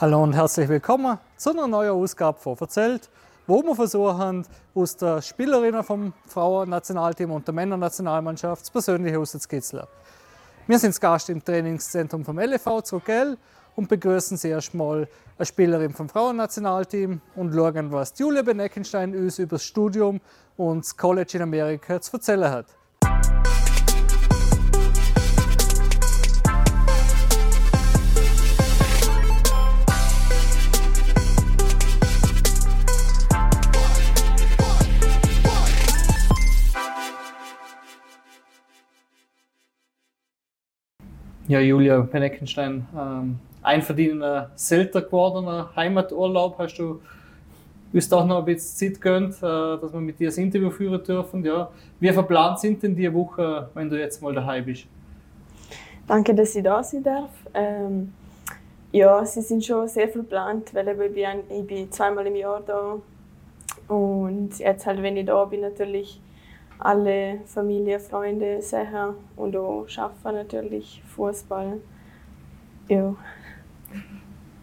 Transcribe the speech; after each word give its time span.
Hallo 0.00 0.22
und 0.22 0.32
herzlich 0.32 0.68
willkommen 0.68 1.18
zu 1.36 1.50
einer 1.50 1.66
neuen 1.66 1.90
Ausgabe 1.90 2.38
von 2.38 2.56
Verzählt, 2.56 3.10
wo 3.48 3.64
wir 3.64 3.74
versuchen, 3.74 4.46
aus 4.72 4.96
der 4.96 5.20
Spielerinnen 5.20 5.82
vom 5.82 6.12
Frauen-Nationalteam 6.28 7.32
und 7.32 7.48
der 7.48 7.52
Männer-Nationalmannschaft 7.52 8.62
das 8.62 8.70
Persönliche 8.70 9.14
herauszukitzeln. 9.14 9.88
Wir 10.68 10.78
sind 10.78 11.00
Gast 11.00 11.30
im 11.30 11.44
Trainingszentrum 11.44 12.24
vom 12.24 12.38
LFV 12.38 12.82
Zurgell 12.82 13.36
und 13.74 13.88
begrüßen 13.88 14.36
Sie 14.36 14.50
erstmal 14.50 15.08
eine 15.36 15.46
Spielerin 15.46 15.92
vom 15.92 16.08
Frauennationalteam 16.08 17.20
und 17.34 17.52
schauen, 17.52 17.90
was 17.90 18.16
Julia 18.16 18.42
Beneckenstein 18.42 19.16
uns 19.16 19.40
über 19.40 19.56
das 19.56 19.64
Studium 19.64 20.20
und 20.56 20.84
das 20.84 20.96
College 20.96 21.32
in 21.38 21.42
Amerika 21.42 22.00
zu 22.00 22.12
erzählen 22.12 22.48
hat. 22.48 22.66
Ja, 41.48 41.60
Julia 41.60 42.02
Peneckenstein, 42.02 42.86
ähm, 42.94 43.38
einverdienender 43.62 44.50
Selter 44.54 45.00
gewordener 45.00 45.70
Heimaturlaub. 45.74 46.58
Hast 46.58 46.76
du 46.76 47.00
uns 47.90 48.12
auch 48.12 48.26
noch 48.26 48.40
ein 48.40 48.44
bisschen 48.44 48.92
Zeit 48.92 49.00
gönnt, 49.00 49.36
äh, 49.38 49.40
dass 49.40 49.90
wir 49.90 50.00
mit 50.00 50.20
dir 50.20 50.28
das 50.28 50.36
Interview 50.36 50.68
führen 50.68 51.02
dürfen? 51.02 51.42
Ja. 51.42 51.70
Wie 52.00 52.12
verplant 52.12 52.60
sind 52.60 52.82
denn 52.82 52.94
die 52.94 53.10
Woche, 53.14 53.70
wenn 53.72 53.88
du 53.88 53.98
jetzt 53.98 54.20
mal 54.20 54.34
daheim 54.34 54.66
bist? 54.66 54.84
Danke, 56.06 56.34
dass 56.34 56.54
ich 56.54 56.62
da 56.62 56.82
sein 56.82 57.02
darf. 57.02 57.30
Ähm, 57.54 58.12
ja, 58.92 59.24
sie 59.24 59.40
sind 59.40 59.64
schon 59.64 59.88
sehr 59.88 60.10
verplant, 60.10 60.74
weil 60.74 60.86
ich 60.86 61.14
bin, 61.14 61.24
ich 61.48 61.66
bin 61.66 61.90
zweimal 61.90 62.26
im 62.26 62.36
Jahr 62.36 62.60
da. 62.60 62.98
Und 63.88 64.58
jetzt 64.58 64.84
halt, 64.84 65.00
wenn 65.00 65.16
ich 65.16 65.24
da 65.24 65.46
bin, 65.46 65.62
natürlich 65.62 66.20
alle 66.78 67.40
Familie, 67.46 67.98
Freunde 67.98 68.62
sehen 68.62 69.14
und 69.36 69.56
auch 69.56 69.86
arbeiten 69.96 70.36
natürlich 70.36 71.02
Fußball. 71.14 71.80
Ja. 72.88 73.14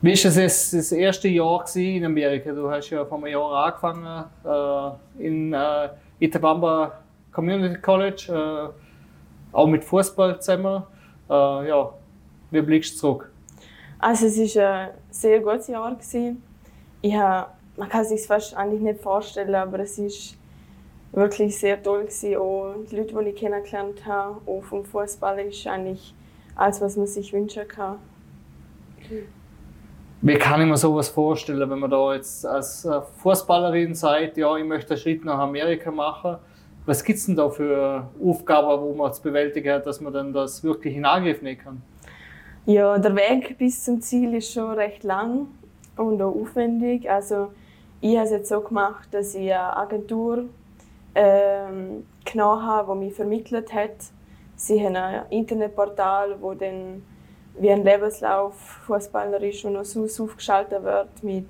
Wie 0.02 0.24
war 0.24 0.32
das, 0.32 0.72
das 0.72 0.92
erste 0.92 1.28
Jahr 1.28 1.66
in 1.76 2.06
Amerika? 2.06 2.52
Du 2.52 2.70
hast 2.70 2.90
ja 2.90 3.04
vor 3.06 3.18
einem 3.18 3.28
Jahr 3.28 3.66
angefangen 3.66 4.26
äh, 4.46 5.26
in 5.26 5.54
äh, 5.54 5.90
Itabamba 6.20 7.00
Community 7.32 7.82
College, 7.82 8.28
äh, 8.30 9.56
auch 9.56 9.68
mit 9.68 9.84
Fußball 9.84 10.40
zusammen. 10.40 10.84
Äh, 11.30 11.68
ja, 11.68 11.92
wie 12.52 12.62
blickst 12.62 12.96
du 12.96 13.00
zurück? 13.00 13.32
Also 14.00 14.28
es 14.28 14.56
war 14.56 14.64
ein 14.64 14.90
sehr 15.10 15.40
gutes 15.40 15.68
Jahr. 15.68 15.98
Ich 17.02 17.14
man 17.78 17.90
kann 17.90 18.02
es 18.02 18.10
sich 18.10 18.26
fast 18.26 18.56
eigentlich 18.56 18.82
nicht 18.82 19.02
vorstellen, 19.02 19.56
aber 19.56 19.80
es 19.80 19.98
ist 19.98 20.38
wirklich 21.16 21.58
sehr 21.58 21.82
toll 21.82 22.04
gewesen. 22.04 22.36
Auch 22.38 22.76
die 22.90 22.98
Leute, 22.98 23.16
die 23.16 23.30
ich 23.30 23.36
kennengelernt 23.36 24.06
habe, 24.06 24.42
auch 24.46 24.64
vom 24.64 24.86
Fußball, 24.86 25.40
ist 25.40 25.66
eigentlich 25.68 26.14
alles, 26.56 26.82
was 26.82 26.98
man 26.98 27.08
sich 27.08 27.34
wünschen 27.34 27.68
kann. 27.68 27.98
Wie 30.22 30.36
kann 30.36 30.62
ich 30.62 30.68
mir 30.68 30.78
sowas 30.78 31.10
vorstellen, 31.10 31.70
wenn 31.70 31.80
man 31.80 31.92
da 31.92 32.16
jetzt 32.16 32.46
als 32.46 32.86
äh, 32.86 33.02
Fußballerin 33.18 33.94
sagt, 33.94 34.38
ja, 34.38 34.56
ich 34.58 34.66
möchte 34.66 34.92
einen 34.92 35.00
Schritt 35.00 35.24
nach 35.24 35.38
Amerika 35.40 35.92
machen? 35.92 36.38
Was 36.86 37.04
gibt 37.04 37.20
es 37.20 37.26
denn 37.26 37.36
da 37.36 37.50
für 37.50 38.08
Aufgaben, 38.24 38.82
wo 38.82 38.94
man 38.94 39.12
zu 39.14 39.22
bewältigen 39.22 39.74
hat, 39.74 39.86
dass 39.86 40.02
man 40.02 40.14
dann 40.14 40.34
das 40.34 40.64
wirklich 40.64 40.96
in 40.96 41.06
Angriff 41.06 41.42
nehmen 41.42 41.60
kann? 41.60 41.82
Ja, 42.66 42.98
der 42.98 43.16
Weg 43.16 43.58
bis 43.58 43.84
zum 43.84 44.02
Ziel 44.02 44.34
ist 44.34 44.52
schon 44.52 44.72
recht 44.72 45.04
lang 45.04 45.48
und 45.98 46.22
auch 46.22 46.36
aufwendig. 46.36 47.10
Also 47.10 47.52
ich 48.02 48.16
habe 48.16 48.26
es 48.26 48.32
jetzt 48.32 48.50
so 48.50 48.62
gemacht, 48.62 49.08
dass 49.12 49.36
ich 49.36 49.54
eine 49.54 49.78
Agentur 49.78 50.46
ähm, 51.16 52.06
genommen 52.24 52.64
habe, 52.64 52.94
die 52.94 53.06
mich 53.06 53.14
vermittelt 53.14 53.74
hat. 53.74 53.96
Sie 54.56 54.84
haben 54.84 54.96
ein 54.96 55.24
Internetportal, 55.30 56.36
wo 56.42 56.54
dann 56.54 57.04
wie 57.58 57.72
ein 57.72 57.84
Lebenslauf 57.84 58.56
fußballerisch 58.86 59.64
und 59.66 59.84
sonst 59.86 60.20
aufgeschaltet 60.20 60.84
wird 60.84 61.24
mit 61.24 61.48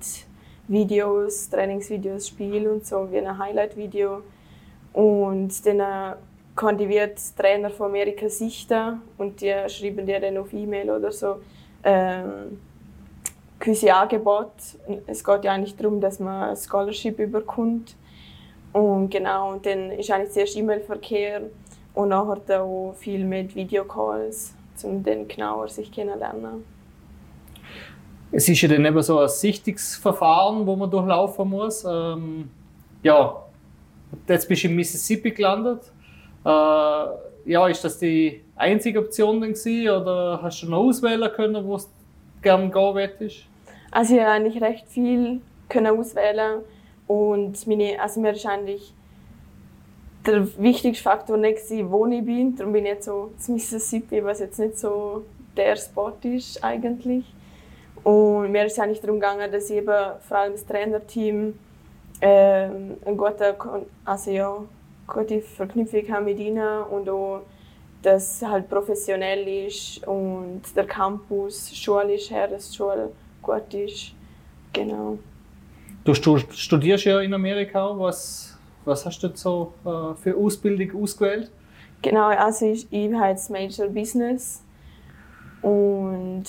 Videos, 0.68 1.50
Trainingsvideos, 1.50 2.28
Spiel 2.28 2.68
und 2.68 2.86
so, 2.86 3.10
wie 3.10 3.18
ein 3.18 3.38
Highlight-Video. 3.38 4.22
Und 4.92 5.66
dann 5.66 5.80
äh, 5.80 6.16
kann 6.54 6.78
die 6.78 6.88
wird 6.88 7.18
Trainer 7.36 7.70
von 7.70 7.86
Amerika 7.86 8.28
sichten 8.28 9.02
und 9.18 9.40
die 9.40 9.54
schreiben 9.68 10.06
dir 10.06 10.20
dann 10.20 10.38
auf 10.38 10.52
E-Mail 10.52 10.90
oder 10.90 11.12
so 11.12 11.36
ähm, 11.84 12.60
gewisse 13.58 13.94
Angebote. 13.94 14.50
Es 15.06 15.22
geht 15.22 15.44
ja 15.44 15.52
eigentlich 15.52 15.76
darum, 15.76 16.00
dass 16.00 16.18
man 16.18 16.50
ein 16.50 16.56
Scholarship 16.56 17.18
überkommt 17.18 17.96
und 18.76 19.08
genau, 19.08 19.52
und 19.52 19.64
dann 19.64 19.90
ist 19.92 20.10
eigentlich 20.10 20.32
zuerst 20.32 20.56
E-Mail-Verkehr 20.56 21.42
und 21.94 22.10
nachher 22.10 22.62
auch 22.62 22.94
viel 22.94 23.24
mit 23.24 23.54
Videocalls, 23.54 24.54
um 24.82 25.02
dann 25.02 25.26
genauer 25.26 25.68
sich 25.68 25.90
kennenlernen. 25.90 26.62
Es 28.30 28.46
ist 28.50 28.60
ja 28.60 28.68
dann 28.68 28.84
eben 28.84 29.02
so 29.02 29.18
ein 29.20 29.28
Sichtungsverfahren, 29.28 30.66
wo 30.66 30.76
man 30.76 30.90
durchlaufen 30.90 31.48
muss. 31.48 31.86
Ähm, 31.88 32.50
ja, 33.02 33.42
jetzt 34.28 34.46
bist 34.46 34.64
du 34.64 34.68
in 34.68 34.76
Mississippi 34.76 35.30
gelandet. 35.30 35.80
Äh, 36.44 36.48
ja, 36.48 37.68
ist 37.68 37.82
das 37.82 37.98
die 37.98 38.42
einzige 38.56 38.98
Option 38.98 39.40
dann 39.40 39.54
gewesen, 39.54 39.88
oder 39.88 40.40
hast 40.42 40.62
du 40.62 40.68
noch 40.68 40.84
auswählen 40.84 41.30
können, 41.34 41.64
wo 41.64 41.78
du 41.78 41.84
gerne 42.42 42.68
gehen 42.68 42.94
willst? 42.94 43.46
Also 43.90 44.16
ich 44.16 44.20
habe 44.20 44.32
eigentlich 44.32 44.62
recht 44.62 44.86
viel 44.88 45.40
können 45.70 45.98
auswählen 45.98 46.60
und 47.06 47.66
meine, 47.66 48.00
also 48.00 48.20
mir 48.20 48.32
ist 48.32 48.46
eigentlich 48.46 48.92
der 50.26 50.46
wichtigste 50.58 51.02
Faktor 51.02 51.36
nicht 51.36 51.58
wo 51.90 52.06
ich 52.06 52.24
bin. 52.24 52.56
Darum 52.56 52.72
bin 52.72 52.84
ich 52.84 52.92
jetzt 52.92 53.06
so 53.06 53.30
in 53.46 53.54
Mississippi, 53.54 54.24
was 54.24 54.40
jetzt 54.40 54.58
nicht 54.58 54.78
so 54.78 55.24
der 55.56 55.76
Spot 55.76 56.12
ist 56.22 56.62
eigentlich. 56.62 57.24
Und 58.02 58.52
mir 58.52 58.66
ist 58.66 58.78
eigentlich 58.78 59.00
darum 59.00 59.16
gegangen, 59.16 59.50
dass 59.50 59.70
ich 59.70 59.78
eben 59.78 59.94
vor 60.28 60.36
allem 60.36 60.52
das 60.52 60.66
Trainerteam 60.66 61.58
äh, 62.20 62.26
eine 62.26 63.16
gute, 63.16 63.56
also 64.04 64.30
ja, 64.30 64.64
gute 65.06 65.40
Verknüpfung 65.40 66.08
habe 66.10 66.24
mit 66.26 66.38
ihnen 66.38 66.82
und 66.84 67.08
auch, 67.08 67.42
dass 68.02 68.42
es 68.42 68.48
halt 68.48 68.68
professionell 68.68 69.66
ist 69.66 70.06
und 70.06 70.62
der 70.76 70.86
Campus 70.86 71.74
schulisch 71.74 72.30
her, 72.30 72.48
dass 72.48 72.70
die 72.70 72.76
Schule 72.76 73.10
gut 73.42 73.74
ist. 73.74 74.12
Genau. 74.72 75.18
Du 76.06 76.14
studierst 76.14 77.04
ja 77.04 77.20
in 77.20 77.34
Amerika. 77.34 77.90
Was, 77.98 78.56
was 78.84 79.04
hast 79.04 79.20
du 79.24 79.30
so 79.34 79.74
äh, 79.84 80.14
für 80.14 80.36
Ausbildung 80.36 81.02
ausgewählt? 81.02 81.50
Genau, 82.00 82.28
also 82.28 82.70
ich, 82.70 82.86
ich 82.92 83.12
habe 83.12 83.30
jetzt 83.30 83.50
Major 83.50 83.88
Business 83.88 84.62
und 85.62 86.44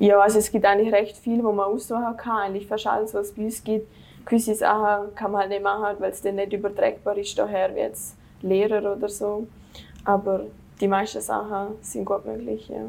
ja, 0.00 0.18
also 0.18 0.40
es 0.40 0.50
gibt 0.50 0.64
eigentlich 0.64 0.92
recht 0.92 1.16
viel, 1.16 1.44
wo 1.44 1.52
man 1.52 1.66
aussuchen 1.66 2.16
kann. 2.16 2.38
Eigentlich 2.38 2.66
fast 2.66 2.88
alles, 2.88 3.14
was 3.14 3.28
es 3.28 3.34
bei 3.34 3.44
uns 3.44 3.62
gibt. 3.62 3.86
Gewisse 4.24 4.56
Sachen 4.56 5.14
kann 5.14 5.30
man 5.30 5.42
halt 5.42 5.50
nicht 5.50 5.62
machen, 5.62 5.96
weil 6.00 6.10
es 6.10 6.22
dann 6.22 6.34
nicht 6.34 6.52
übertragbar 6.52 7.16
ist 7.18 7.38
daher 7.38 7.72
wie 7.72 7.80
jetzt 7.80 8.16
Lehrer 8.42 8.96
oder 8.96 9.08
so. 9.08 9.46
Aber 10.04 10.46
die 10.80 10.88
meisten 10.88 11.20
Sachen 11.20 11.76
sind 11.82 12.04
gut 12.04 12.26
möglich, 12.26 12.68
ja. 12.68 12.82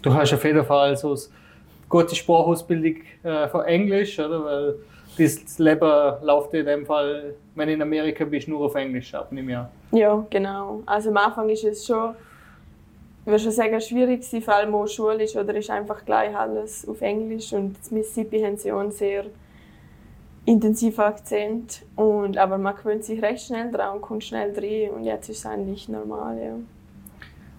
Du 0.00 0.14
hast 0.14 0.32
auf 0.32 0.44
jeden 0.44 0.64
Fall 0.64 0.96
so 0.96 1.10
das 1.10 1.30
gute 1.88 2.14
Sprachausbildung 2.14 3.02
äh, 3.22 3.48
von 3.48 3.64
Englisch, 3.64 4.18
oder? 4.18 4.44
Weil 4.44 4.74
das 5.16 5.58
Leben 5.58 6.12
läuft 6.22 6.54
in 6.54 6.66
dem 6.66 6.86
Fall, 6.86 7.34
wenn 7.54 7.68
du 7.68 7.74
in 7.74 7.82
Amerika 7.82 8.24
bist, 8.24 8.48
nur 8.48 8.66
auf 8.66 8.74
Englisch 8.74 9.14
ab, 9.14 9.30
nicht 9.30 9.46
mehr. 9.46 9.70
Ja, 9.92 10.24
genau. 10.28 10.82
Also 10.86 11.10
am 11.10 11.16
Anfang 11.18 11.48
ist 11.48 11.64
es 11.64 11.86
schon, 11.86 12.14
ich 13.20 13.26
würde 13.26 13.38
schon 13.38 13.52
sagen, 13.52 13.80
schwierig 13.80 14.20
gewesen, 14.20 14.42
vor 14.42 14.54
allem 14.54 14.74
auch 14.74 14.86
schulisch, 14.86 15.36
oder 15.36 15.54
ist 15.54 15.70
einfach 15.70 16.04
gleich 16.04 16.36
alles 16.36 16.86
auf 16.88 17.00
Englisch 17.00 17.52
und 17.52 17.76
in 17.90 17.98
Mississippi 17.98 18.40
haben 18.40 18.56
sie 18.56 18.72
auch 18.72 18.80
einen 18.80 18.90
sehr 18.90 19.26
intensiven 20.46 21.04
Akzent. 21.04 21.82
Und, 21.96 22.36
aber 22.36 22.58
man 22.58 22.76
gewöhnt 22.76 23.04
sich 23.04 23.22
recht 23.22 23.46
schnell 23.46 23.70
dran 23.70 23.96
und 23.96 24.02
kommt 24.02 24.24
schnell 24.24 24.52
rein 24.58 24.90
und 24.90 25.04
jetzt 25.04 25.28
ist 25.28 25.38
es 25.38 25.46
eigentlich 25.46 25.88
normal, 25.88 26.38
ja. 26.38 26.54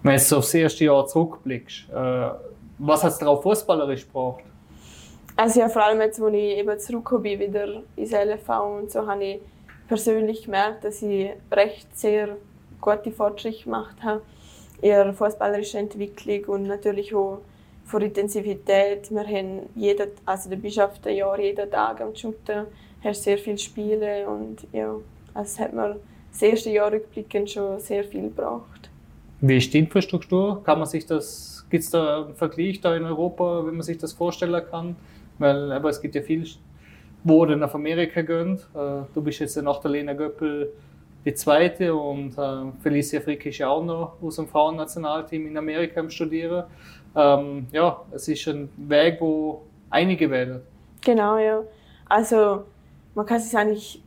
Wenn 0.02 0.20
du 0.20 0.36
aufs 0.36 0.54
erste 0.54 0.84
Jahr 0.84 1.04
zurückblickst, 1.06 1.90
äh, 1.90 2.30
was 2.78 3.02
hat 3.02 3.12
es 3.12 3.18
darauf 3.18 3.42
fußballerisch 3.42 4.06
gebraucht? 4.06 4.44
Also 5.36 5.60
ja, 5.60 5.68
vor 5.68 5.84
allem 5.84 6.00
jetzt, 6.00 6.20
als 6.20 6.34
ich 6.34 6.58
eben 6.58 6.78
zurückgekommen 6.78 7.22
bin, 7.22 7.40
wieder 7.40 7.82
ins 7.96 8.12
LFV 8.12 8.48
und 8.78 8.90
so, 8.90 9.06
habe 9.06 9.24
ich 9.24 9.40
persönlich 9.86 10.44
gemerkt, 10.44 10.84
dass 10.84 11.02
ich 11.02 11.30
recht 11.52 11.96
sehr 11.96 12.36
gute 12.80 13.10
Fortschritte 13.10 13.64
gemacht 13.64 13.96
habe 14.02 14.22
in 14.80 14.90
der 14.90 15.12
fußballerischen 15.12 15.80
Entwicklung 15.80 16.44
und 16.46 16.62
natürlich 16.64 17.14
auch 17.14 17.40
von 17.84 18.02
Intensivität. 18.02 19.10
Wir 19.10 19.26
haben 19.26 19.68
jeden, 19.74 20.10
also 20.24 20.50
bist 20.50 20.80
auf 20.80 20.98
dem 21.00 21.16
Jahr 21.16 21.38
jeden 21.38 21.70
Tag 21.70 22.00
am 22.00 22.14
Shooten, 22.14 22.66
hast 23.02 23.22
sehr 23.22 23.38
viele 23.38 23.58
Spiele 23.58 24.26
und 24.28 24.66
ja, 24.72 24.94
also 25.34 25.52
es 25.52 25.58
hat 25.58 25.72
mir 25.72 26.00
das 26.32 26.42
erste 26.42 26.70
Jahr 26.70 26.92
rückblickend 26.92 27.50
schon 27.50 27.78
sehr 27.78 28.04
viel 28.04 28.22
gebracht. 28.22 28.90
Wie 29.40 29.56
ist 29.56 29.72
die 29.72 29.78
Infrastruktur? 29.78 30.62
Kann 30.64 30.78
man 30.78 30.88
sich 30.88 31.06
das 31.06 31.55
gibt 31.70 31.84
es 31.84 31.90
da 31.90 32.24
einen 32.24 32.34
Vergleich 32.34 32.80
da 32.80 32.96
in 32.96 33.04
Europa, 33.04 33.66
wie 33.66 33.72
man 33.72 33.82
sich 33.82 33.98
das 33.98 34.12
vorstellen 34.12 34.62
kann? 34.70 34.96
Weil 35.38 35.72
aber 35.72 35.90
es 35.90 36.00
gibt 36.00 36.14
ja 36.14 36.22
viel, 36.22 36.46
wo 37.24 37.44
dann 37.44 37.62
auf 37.62 37.74
Amerika 37.74 38.22
gehen. 38.22 38.58
Äh, 38.74 39.02
du 39.14 39.22
bist 39.22 39.40
jetzt 39.40 39.56
nach 39.56 39.80
der 39.80 39.90
Lena 39.90 40.14
Göppel 40.14 40.72
die 41.24 41.34
zweite 41.34 41.94
und 41.94 42.38
äh, 42.38 42.72
Felicia 42.82 43.20
Frick 43.20 43.44
ist 43.46 43.58
ja 43.58 43.68
auch 43.68 43.84
noch 43.84 44.12
aus 44.22 44.36
dem 44.36 44.46
Frauennationalteam 44.46 45.48
in 45.48 45.56
Amerika 45.56 46.00
am 46.00 46.08
Studieren. 46.08 46.64
Ähm, 47.16 47.66
ja, 47.72 48.00
es 48.12 48.28
ist 48.28 48.46
ein 48.46 48.68
Weg, 48.76 49.20
wo 49.20 49.62
einige 49.90 50.30
wählen. 50.30 50.60
Genau, 51.04 51.36
ja. 51.38 51.62
Also 52.08 52.64
man 53.14 53.26
kann 53.26 53.40
sich 53.40 53.56
eigentlich 53.56 54.02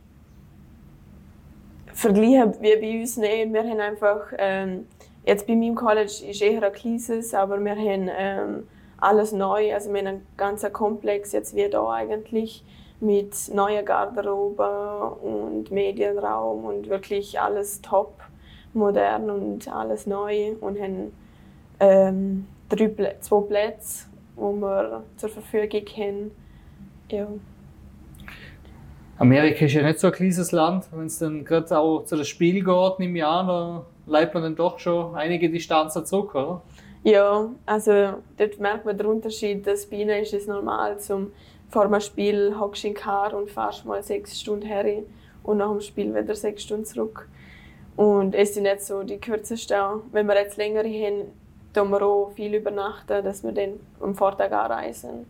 vergleichen 1.92 2.54
wie 2.60 2.76
bei 2.76 3.00
uns 3.00 3.16
nicht. 3.18 3.52
Wir 3.52 3.62
haben 3.64 3.80
einfach, 3.80 4.32
ähm, 4.38 4.86
jetzt 5.24 5.46
bei 5.46 5.54
meinem 5.54 5.74
College 5.74 6.24
ist 6.28 6.42
eher 6.42 6.62
ein 6.62 6.72
kleines, 6.72 7.34
aber 7.34 7.58
wir 7.58 7.76
haben 7.76 8.10
ähm, 8.10 8.68
alles 8.98 9.32
neu. 9.32 9.72
Also 9.72 9.92
wir 9.92 10.00
haben 10.00 10.06
einen 10.06 10.26
ganzen 10.36 10.72
Komplex 10.72 11.32
jetzt 11.32 11.54
wie 11.54 11.68
da 11.68 11.88
eigentlich 11.90 12.64
mit 13.00 13.34
neuer 13.54 13.82
Garderobe 13.82 15.16
und 15.22 15.70
Medienraum 15.70 16.64
und 16.64 16.88
wirklich 16.88 17.40
alles 17.40 17.80
top, 17.80 18.20
modern 18.74 19.30
und 19.30 19.68
alles 19.68 20.06
neu 20.06 20.52
und 20.60 20.78
haben 20.78 21.12
ähm, 21.80 22.46
drei, 22.68 23.16
zwei 23.20 23.40
Plätze, 23.40 24.06
wo 24.36 24.52
wir 24.52 25.02
zur 25.16 25.30
Verfügung 25.30 25.86
haben. 25.96 26.30
Ja. 27.10 27.26
Amerika 29.20 29.66
ist 29.66 29.74
ja 29.74 29.82
nicht 29.82 30.00
so 30.00 30.06
ein 30.06 30.14
kleines 30.14 30.50
Land. 30.50 30.86
Wenn 30.92 31.04
es 31.04 31.18
dann 31.18 31.44
gerade 31.44 31.78
auch 31.78 32.04
zu 32.04 32.16
dem 32.16 32.24
Spiel 32.24 32.64
geht, 32.64 33.00
im 33.00 33.16
Jahr, 33.16 33.46
da 33.46 33.86
leitet 34.10 34.32
man 34.32 34.42
dann 34.44 34.56
doch 34.56 34.78
schon 34.78 35.14
einige 35.14 35.50
Distanzen 35.50 36.06
zurück, 36.06 36.34
oder? 36.34 36.62
Ja, 37.04 37.50
also 37.66 38.14
dort 38.38 38.60
merkt 38.60 38.86
man 38.86 38.96
den 38.96 39.06
Unterschied. 39.06 39.66
dass 39.66 39.84
bei 39.84 39.96
ihnen 39.96 40.22
ist 40.22 40.32
es 40.32 40.46
normal, 40.46 40.98
zum 41.00 41.32
vor 41.68 41.86
dem 41.86 42.00
Spiel 42.00 42.58
hockst 42.58 42.82
du 42.82 42.88
in 42.88 42.94
Car 42.94 43.34
und 43.34 43.50
fährst 43.50 43.84
mal 43.84 44.02
sechs 44.02 44.40
Stunden 44.40 44.66
her 44.66 45.02
und 45.42 45.58
nach 45.58 45.70
dem 45.70 45.82
Spiel 45.82 46.14
wieder 46.14 46.34
sechs 46.34 46.62
Stunden 46.62 46.86
zurück. 46.86 47.28
Und 47.96 48.34
es 48.34 48.54
sind 48.54 48.62
nicht 48.62 48.80
so 48.80 49.02
die 49.02 49.18
kürzesten. 49.18 50.00
Wenn 50.12 50.28
wir 50.28 50.36
jetzt 50.36 50.56
längere 50.56 50.88
haben, 50.88 51.26
tun 51.74 51.90
wir 51.90 52.02
auch 52.02 52.32
viel 52.34 52.54
übernachten, 52.54 53.22
dass 53.22 53.44
wir 53.44 53.52
dann 53.52 53.80
am 54.00 54.14
Vortag 54.14 54.50
anreisen. 54.50 55.26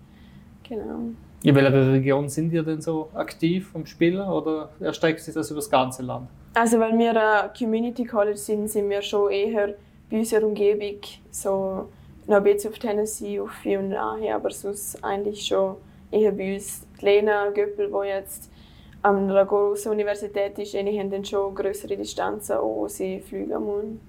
Genau. 0.62 1.10
In 1.42 1.54
welcher 1.54 1.92
Region 1.92 2.28
sind 2.28 2.52
ihr 2.52 2.62
denn 2.62 2.82
so 2.82 3.08
aktiv 3.14 3.70
am 3.74 3.86
Spielen 3.86 4.28
oder 4.28 4.70
erstreckt 4.78 5.20
sich 5.20 5.32
das 5.32 5.50
über 5.50 5.60
das 5.60 5.70
ganze 5.70 6.02
Land? 6.02 6.28
Also 6.54 6.78
weil 6.78 6.98
wir 6.98 7.16
ein 7.16 7.50
Community 7.56 8.04
College 8.04 8.36
sind, 8.36 8.68
sind 8.68 8.90
wir 8.90 9.00
schon 9.00 9.30
eher 9.30 9.74
bei 10.10 10.18
unserer 10.18 10.44
Umgebung, 10.44 11.00
so 11.30 11.88
noch 12.26 12.36
ein 12.36 12.44
bisschen 12.44 12.72
auf 12.72 12.78
Tennessee, 12.78 13.40
auf 13.40 13.64
und 13.64 13.88
nahe, 13.90 14.34
aber 14.34 14.50
sonst 14.50 15.02
eigentlich 15.02 15.46
schon 15.46 15.76
eher 16.10 16.32
bei 16.32 16.54
uns. 16.54 16.86
Die 17.00 17.04
Lena 17.06 17.48
Göppel, 17.50 17.88
die 17.88 18.08
jetzt 18.08 18.50
an 19.02 19.30
einer 19.30 19.46
großen 19.46 19.90
Universität 19.90 20.58
ist, 20.58 20.74
die 20.74 20.98
haben 20.98 21.10
dann 21.10 21.24
schon 21.24 21.54
größere 21.54 21.96
Distanzen, 21.96 22.56
wo 22.60 22.86
sie 22.86 23.20
fliegen 23.20 23.64
müssen. 23.64 24.00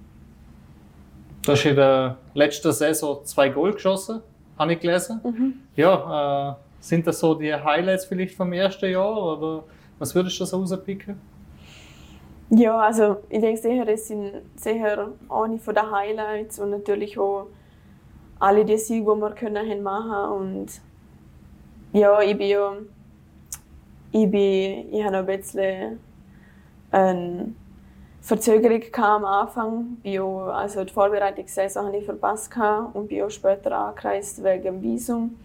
Du 1.44 1.52
hast 1.52 1.64
in 1.64 1.76
der 1.76 2.18
letzten 2.34 2.72
Saison 2.72 3.24
zwei 3.24 3.48
Goal 3.48 3.72
geschossen, 3.72 4.20
habe 4.58 4.74
ich 4.74 4.80
gelesen. 4.80 5.20
Mhm. 5.24 5.54
Ja, 5.74 6.50
äh, 6.50 6.54
sind 6.82 7.06
das 7.06 7.20
so 7.20 7.34
die 7.34 7.54
Highlights 7.54 8.04
vielleicht 8.06 8.34
vom 8.34 8.52
ersten 8.52 8.90
Jahr 8.90 9.16
oder 9.16 9.64
was 9.98 10.14
würdest 10.14 10.38
du 10.40 10.44
so 10.44 10.58
rauspicken? 10.58 11.18
Ja, 12.50 12.78
also 12.80 13.18
ich 13.30 13.40
denke 13.40 13.60
sicher, 13.60 13.88
es 13.88 14.08
sind 14.08 14.42
sicher 14.56 15.12
eine 15.28 15.58
von 15.58 15.74
den 15.74 15.90
Highlights 15.90 16.58
und 16.58 16.70
natürlich 16.70 17.16
auch 17.18 17.46
alle 18.40 18.64
die 18.64 18.76
Siege, 18.76 19.04
die 19.04 19.20
wir 19.20 19.30
können 19.30 19.82
machen 19.82 20.32
und 20.32 20.66
ja, 21.92 22.20
ich 22.20 22.36
bin 22.36 22.48
ja 22.48 22.72
ich, 24.10 24.30
bin, 24.30 24.92
ich 24.92 25.02
habe 25.04 25.12
noch 25.12 25.20
ein 25.20 25.26
bisschen 25.26 26.00
eine 26.90 27.54
Verzögerung 28.20 28.82
am 28.94 29.24
Anfang. 29.24 29.96
also 30.52 30.84
die 30.84 30.92
Vorbereitungssaison 30.92 31.86
habe 31.86 31.96
ich 31.96 32.04
verpasst 32.04 32.50
und 32.92 33.08
bin 33.08 33.22
auch 33.22 33.30
später 33.30 33.72
angereist 33.72 34.42
wegen 34.42 34.62
dem 34.62 34.82
Visum. 34.82 35.36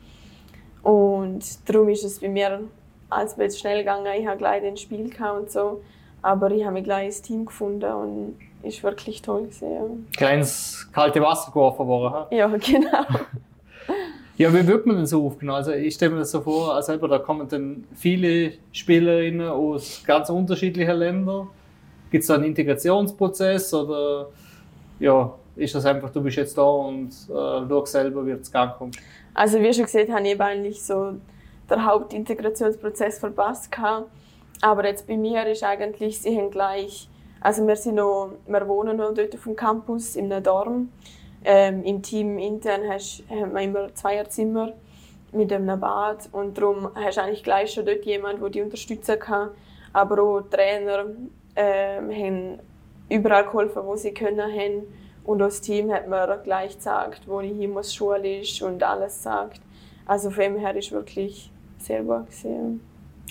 Und 0.88 1.44
darum 1.66 1.90
ist 1.90 2.06
es 2.06 2.22
bei 2.22 2.30
mir 2.30 2.62
alles 3.10 3.34
ein 3.34 3.40
bisschen 3.40 3.60
schnell 3.60 3.80
gegangen. 3.80 4.08
Ich 4.18 4.26
habe 4.26 4.38
gleich 4.38 4.62
den 4.62 4.78
Spiel 4.78 5.12
und 5.38 5.52
so. 5.52 5.82
Aber 6.22 6.50
ich 6.50 6.64
habe 6.64 6.76
mich 6.76 6.86
gleich 6.86 7.08
ins 7.08 7.22
Team 7.22 7.46
gefunden 7.46 7.92
und 7.92 8.36
es 8.64 8.82
war 8.82 8.92
wirklich 8.92 9.22
toll. 9.22 9.44
Gewesen, 9.44 10.08
ja. 10.18 10.30
ins 10.30 10.90
kalte 10.94 11.22
Wasser 11.22 11.52
geworfen 11.52 11.86
worden. 11.88 12.34
Ja, 12.34 12.48
genau. 12.48 12.88
ja, 14.38 14.54
wie 14.54 14.66
wird 14.66 14.86
man 14.86 14.96
denn 14.96 15.06
so 15.06 15.26
aufgenommen? 15.26 15.58
Also 15.58 15.74
ich 15.74 15.94
stelle 15.94 16.12
mir 16.12 16.20
das 16.20 16.32
so 16.32 16.40
vor, 16.40 16.74
als 16.76 16.86
selber, 16.86 17.10
da 17.10 17.20
kommen 17.20 17.50
dann 17.50 17.84
viele 17.94 18.54
Spielerinnen 18.72 19.46
aus 19.46 20.02
ganz 20.08 20.30
unterschiedlichen 20.30 20.96
Ländern. 20.96 21.50
Gibt 22.12 22.22
es 22.22 22.28
da 22.30 22.36
einen 22.36 22.46
Integrationsprozess 22.46 23.74
oder 23.74 24.30
ja, 25.02 25.34
ist 25.58 25.76
das 25.76 25.86
einfach, 25.86 26.12
du 26.12 26.22
bist 26.22 26.38
jetzt 26.38 26.58
da 26.58 26.64
und 26.64 27.10
äh, 27.10 27.34
schau 27.68 27.86
selber, 27.86 28.26
wie 28.26 28.32
es 28.32 28.52
gang 28.52 28.78
kommt? 28.78 28.98
Also 29.34 29.60
wie 29.60 29.74
schon 29.74 29.86
gesagt, 29.86 30.10
habe 30.10 30.28
ich 30.28 30.40
eigentlich 30.40 30.84
so 30.84 31.14
den 31.70 31.86
Hauptintegrationsprozess 31.86 33.20
verpasst 33.20 33.72
gehabt. 33.72 34.10
Aber 34.62 34.86
jetzt 34.86 35.08
bei 35.08 35.18
mir 35.18 35.46
ist 35.48 35.64
eigentlich, 35.64 36.20
sie 36.20 36.36
haben 36.38 36.50
gleich, 36.50 37.10
also 37.42 37.68
wir 37.68 37.76
sind 37.76 37.96
noch, 37.96 38.32
wir 38.48 38.68
wohnen 38.68 38.98
noch 38.98 39.14
dort 39.14 39.36
auf 39.36 39.44
dem 39.44 39.56
Campus 39.56 40.16
in 40.16 40.32
einem 40.32 40.44
Dorm. 40.44 40.90
Ähm, 41.46 41.84
Im 41.84 42.02
Team 42.02 42.40
intern 42.40 42.82
hast, 42.90 43.24
haben 43.30 43.54
wir 43.54 43.62
immer 43.62 43.94
Zweierzimmer 43.94 44.74
mit 45.32 45.54
einem 45.54 45.80
Bad 45.80 46.30
und 46.32 46.58
darum 46.58 46.90
hast 46.96 47.18
du 47.18 47.22
eigentlich 47.22 47.44
gleich 47.44 47.72
schon 47.72 47.86
dort 47.86 48.06
jemanden, 48.06 48.42
der 48.42 48.50
dich 48.50 48.62
unterstützen 48.62 49.20
kann. 49.20 49.50
Aber 49.94 50.22
auch 50.22 50.42
Trainer 50.42 51.06
ähm, 51.56 52.10
haben 52.12 52.60
überall 53.10 53.46
geholfen, 53.46 53.84
wo 53.86 53.96
sie 53.96 54.14
können 54.14 54.42
haben. 54.42 54.84
Und 55.28 55.40
das 55.40 55.60
Team 55.60 55.92
hat 55.92 56.08
mir 56.08 56.40
gleich 56.42 56.78
gesagt, 56.78 57.24
wo 57.28 57.42
ich 57.42 57.52
hin 57.52 57.72
muss, 57.72 57.94
Schule 57.94 58.40
ist 58.40 58.62
und 58.62 58.82
alles 58.82 59.22
sagt. 59.22 59.60
Also 60.06 60.30
von 60.30 60.42
dem 60.42 60.58
her 60.58 60.74
ist 60.74 60.94
wirklich 60.94 61.52
sehr 61.78 62.02
gut 62.02 62.28
gesehen. 62.28 62.80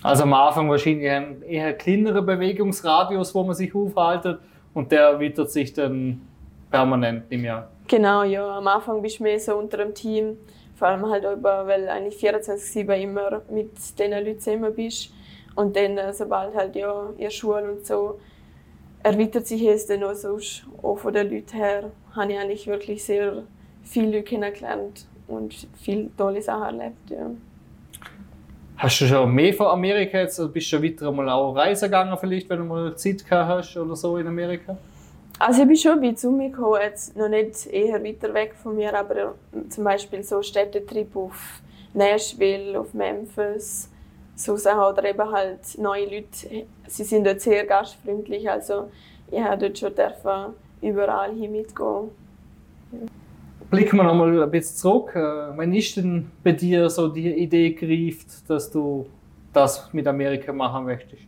Also 0.03 0.25
am 0.25 0.35
Anfang 0.35 0.69
wahrscheinlich 0.69 1.11
ein 1.11 1.41
eher 1.41 1.73
kleinerer 1.73 2.21
Bewegungsradius, 2.21 3.35
wo 3.35 3.45
man 3.45 3.55
sich 3.55 3.75
aufhaltet 3.75 4.41
und 4.75 4.93
der 4.93 5.05
erweitert 5.05 5.51
sich 5.51 5.73
dann 5.73 6.21
permanent 6.71 7.25
im 7.31 7.45
Jahr. 7.45 7.71
Genau, 7.89 8.25
ja. 8.25 8.47
Am 8.59 8.67
Anfang 8.69 9.01
bist 9.01 9.19
du 9.19 9.23
mehr 9.23 9.41
so 9.41 9.57
unter 9.57 9.79
dem 9.79 9.95
Team, 9.95 10.37
vor 10.75 10.89
allem 10.89 11.09
halt 11.09 11.25
über, 11.25 11.67
weil 11.67 11.89
eigentlich 11.89 12.17
24-7 12.17 12.93
immer 12.93 13.41
mit 13.51 13.71
den 13.99 14.11
Leuten 14.11 14.39
zusammen 14.39 14.75
bist. 14.75 15.15
Und 15.55 15.75
dann, 15.75 15.97
äh, 15.97 16.13
sobald 16.13 16.55
halt 16.55 16.77
ja, 16.77 17.09
ihr 17.17 17.31
Schule 17.31 17.73
und 17.73 17.87
so 17.87 18.19
erweitert 19.07 19.47
sich 19.47 19.63
es 19.63 19.87
dann 19.87 20.03
auch, 20.03 20.15
sonst, 20.15 20.67
auch 20.83 20.97
von 20.97 21.13
den 21.13 21.31
Leuten 21.31 21.57
her, 21.57 21.93
habe 22.15 22.33
ich 22.33 22.39
eigentlich 22.39 22.67
wirklich 22.67 23.05
sehr 23.05 23.45
viele 23.85 24.07
Leute 24.07 24.23
kennengelernt 24.25 25.07
und 25.29 25.69
viele 25.81 26.11
tolle 26.17 26.43
Sachen 26.43 26.81
erlebt. 26.81 27.11
Ja. 27.11 27.31
Hast 28.77 29.01
du 29.01 29.07
schon 29.07 29.33
mehr 29.33 29.55
von 29.55 29.69
Amerika 29.69 30.19
jetzt? 30.19 30.41
Oder 30.41 30.49
bist 30.49 30.67
du 30.67 30.77
schon 30.77 30.85
weiter 30.85 31.13
mal 31.13 31.29
auch 31.31 31.55
reisen 31.55 31.85
gegangen, 31.85 32.17
vielleicht, 32.19 32.51
wenn 32.51 32.59
du 32.59 32.65
mal 32.65 32.97
Zeit 32.97 33.25
gehabt 33.25 33.49
hast 33.49 33.77
oder 33.77 33.95
so 33.95 34.17
in 34.17 34.27
Amerika? 34.27 34.77
Also 35.39 35.63
ich 35.63 35.69
bin 35.69 35.77
schon 35.77 35.93
ein 35.93 36.01
bisschen 36.01 36.31
umgekommen, 36.31 36.81
jetzt 36.83 37.17
noch 37.17 37.29
nicht 37.29 37.67
eher 37.67 38.03
weiter 38.03 38.35
weg 38.35 38.55
von 38.61 38.75
mir, 38.75 38.93
aber 38.99 39.35
zum 39.69 39.85
Beispiel 39.85 40.23
so 40.25 40.43
Städtetrip 40.43 41.15
auf 41.15 41.61
Nashville, 41.95 42.79
auf 42.81 42.93
Memphis, 42.93 43.89
so 44.37 44.57
Sachen 44.57 44.81
oder 44.81 45.09
eben 45.09 45.33
halt 45.33 45.79
neue 45.79 46.05
Leute, 46.05 46.67
sie 46.87 47.05
sind 47.05 47.27
dort 47.27 47.41
sehr 47.41 47.65
gastfreundlich, 47.65 48.49
also 48.49 48.91
ich 49.31 49.41
habe 49.41 49.57
dort 49.59 49.79
schon 49.79 49.95
dürfen 49.95 50.55
überall 50.83 51.35
hin 51.35 51.51
mitgehen. 51.51 52.11
Ja. 52.93 52.99
Blicken 53.71 53.97
wir 53.97 54.05
noch 54.05 54.15
mal 54.15 54.43
ein 54.43 54.51
bisschen 54.51 54.77
zurück. 54.77 55.17
Äh, 55.17 55.57
wann 55.57 55.73
ist 55.75 55.97
denn 55.97 56.31
bei 56.45 56.53
dir 56.53 56.89
so 56.89 57.09
die 57.09 57.33
Idee 57.33 57.73
gereift, 57.73 58.49
dass 58.49 58.71
du 58.71 59.07
das 59.53 59.93
mit 59.93 60.07
Amerika 60.07 60.53
machen 60.53 60.85
möchtest? 60.85 61.23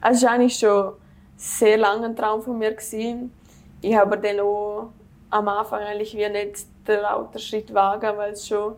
Also 0.00 0.18
es 0.18 0.22
war 0.24 0.32
eigentlich 0.32 0.56
schon 0.56 0.92
sehr 1.36 1.76
lange 1.76 2.06
ein 2.06 2.14
Traum 2.14 2.42
von 2.42 2.58
mir 2.58 2.72
gewesen. 2.72 3.32
Ich 3.80 3.96
habe 3.96 4.16
dann 4.18 4.38
auch 4.38 4.92
am 5.30 5.48
Anfang 5.48 5.80
eigentlich 5.80 6.16
wie 6.16 6.28
nicht 6.28 6.66
den 6.86 7.00
lauten 7.00 7.40
Schritt 7.40 7.74
wagen, 7.74 8.16
weil 8.16 8.32
es 8.32 8.46
schon 8.46 8.74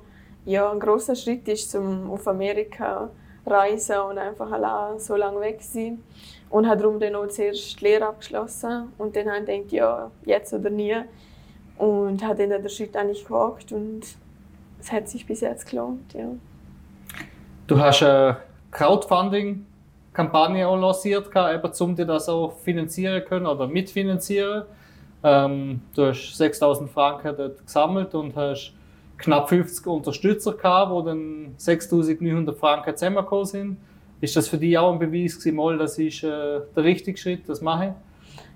ja, 0.46 0.70
ein 0.70 0.80
großer 0.80 1.14
Schritt 1.14 1.46
ist, 1.48 1.74
um 1.74 2.10
auf 2.10 2.26
Amerika 2.26 3.10
reisen 3.46 3.98
und 4.00 4.18
einfach 4.18 4.50
allein 4.50 4.98
so 4.98 5.16
lange 5.16 5.40
weg 5.40 5.58
sein. 5.60 6.02
Und 6.48 6.68
habe 6.68 6.82
darum 6.82 7.00
dann 7.00 7.14
auch 7.16 7.26
zuerst 7.28 7.80
die 7.80 7.84
Lehre 7.84 8.06
abgeschlossen 8.06 8.92
und 8.98 9.16
dann 9.16 9.28
habe 9.28 9.40
ich 9.40 9.46
gedacht, 9.46 9.72
ja, 9.72 10.10
jetzt 10.24 10.52
oder 10.52 10.70
nie. 10.70 10.96
Und 11.76 12.24
habe 12.24 12.46
dann 12.46 12.62
den 12.62 12.68
Schritt 12.68 12.96
eigentlich 12.96 13.24
gewagt 13.24 13.72
und 13.72 14.02
es 14.80 14.92
hat 14.92 15.08
sich 15.08 15.26
bis 15.26 15.40
jetzt 15.40 15.68
gelohnt, 15.68 16.14
ja. 16.14 16.28
Du 17.66 17.78
hast 17.80 18.02
eine 18.04 18.36
Crowdfunding-Kampagne 18.70 20.68
auch 20.68 20.76
lanciert, 20.76 21.28
um 21.80 21.96
dir 21.96 22.06
das 22.06 22.28
auch 22.28 22.52
finanzieren 22.52 23.24
können 23.24 23.46
oder 23.46 23.66
mitfinanzieren. 23.66 24.62
Ähm, 25.24 25.80
du 25.94 26.06
hast 26.06 26.36
6000 26.36 26.88
Franken 26.88 27.34
dort 27.36 27.66
gesammelt 27.66 28.14
und 28.14 28.36
hast 28.36 28.72
knapp 29.18 29.48
50 29.48 29.86
Unterstützer 29.86 30.52
gehabt, 30.52 30.92
wo 30.92 31.02
dann 31.02 31.54
6900 31.56 32.58
Franken 32.58 32.96
zusammengekommen 32.96 33.46
sind. 33.46 33.76
Ist 34.20 34.36
das 34.36 34.48
für 34.48 34.58
dich 34.58 34.76
auch 34.78 34.92
ein 34.92 34.98
Beweis 34.98 35.38
gewesen, 35.38 35.56
mal, 35.56 35.78
das 35.78 35.98
ist 35.98 36.22
äh, 36.22 36.60
der 36.74 36.84
richtige 36.84 37.18
Schritt, 37.18 37.48
das 37.48 37.60
mache 37.60 37.86
ich? 37.86 37.90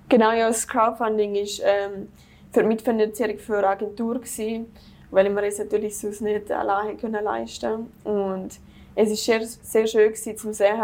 Genau, 0.09 0.31
ja, 0.31 0.47
das 0.47 0.67
Crowdfunding 0.67 1.35
ist 1.35 1.61
ähm, 1.63 2.09
für 2.51 2.61
die 2.61 2.67
Mitfinanzierung 2.67 3.37
für 3.37 3.57
eine 3.59 3.67
Agentur 3.67 4.15
gewesen, 4.15 4.65
weil 5.11 5.33
wir 5.33 5.43
es 5.43 5.59
natürlich 5.59 5.97
sonst 5.97 6.21
nicht 6.21 6.51
alleine 6.51 6.97
können 6.97 7.23
leisten 7.23 7.87
Und 8.03 8.59
es 8.95 9.11
ist 9.11 9.23
sehr, 9.23 9.41
sehr 9.45 9.87
schön 9.87 10.11
gewesen, 10.11 10.37
zu 10.37 10.53
sehen, 10.53 10.81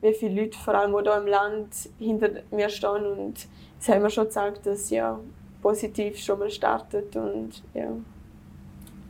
wie 0.00 0.14
viele 0.14 0.42
Leute, 0.42 0.58
vor 0.58 0.74
allem 0.74 0.96
hier 0.98 1.16
im 1.16 1.26
Land, 1.26 1.90
hinter 1.98 2.30
mir 2.50 2.68
stehen 2.68 3.06
und 3.06 3.46
es 3.80 3.88
hat 3.88 4.00
mir 4.00 4.10
schon 4.10 4.24
gezeigt, 4.24 4.64
dass 4.64 4.90
ja 4.90 5.18
positiv 5.60 6.18
schon 6.18 6.38
mal 6.38 6.50
startet 6.50 7.14
und 7.16 7.62
ja. 7.74 7.88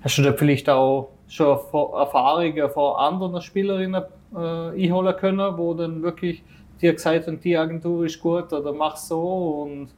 Hast 0.03 0.19
du 0.19 0.23
da 0.23 0.33
vielleicht 0.33 0.69
auch 0.69 1.11
schon 1.29 1.49
Erfahrungen 1.49 2.71
von 2.71 2.97
anderen 2.97 3.41
Spielerinnen 3.41 4.03
äh, 4.35 4.37
einholen 4.37 5.17
können, 5.17 5.57
wo 5.57 5.75
dann 5.75 6.03
wirklich 6.03 6.43
dir 6.81 6.93
gesagt 6.93 7.27
haben, 7.27 7.41
die 7.41 7.57
Agentur 7.57 8.05
ist 8.05 8.21
gut 8.21 8.53
oder 8.53 8.73
mach 8.73 8.97
so 8.97 9.63
und 9.63 9.89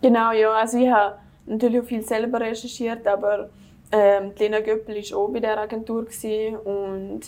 Genau, 0.00 0.30
ja, 0.30 0.52
also 0.52 0.78
ich 0.78 0.88
habe 0.88 1.16
natürlich 1.46 1.80
auch 1.80 1.84
viel 1.84 2.02
selber 2.02 2.40
recherchiert, 2.40 3.06
aber 3.06 3.48
ähm, 3.90 4.32
Lena 4.38 4.60
Göppel 4.60 4.94
war 4.94 5.18
auch 5.18 5.28
bei 5.28 5.40
der 5.40 5.58
Agentur 5.58 6.06
und 6.64 7.20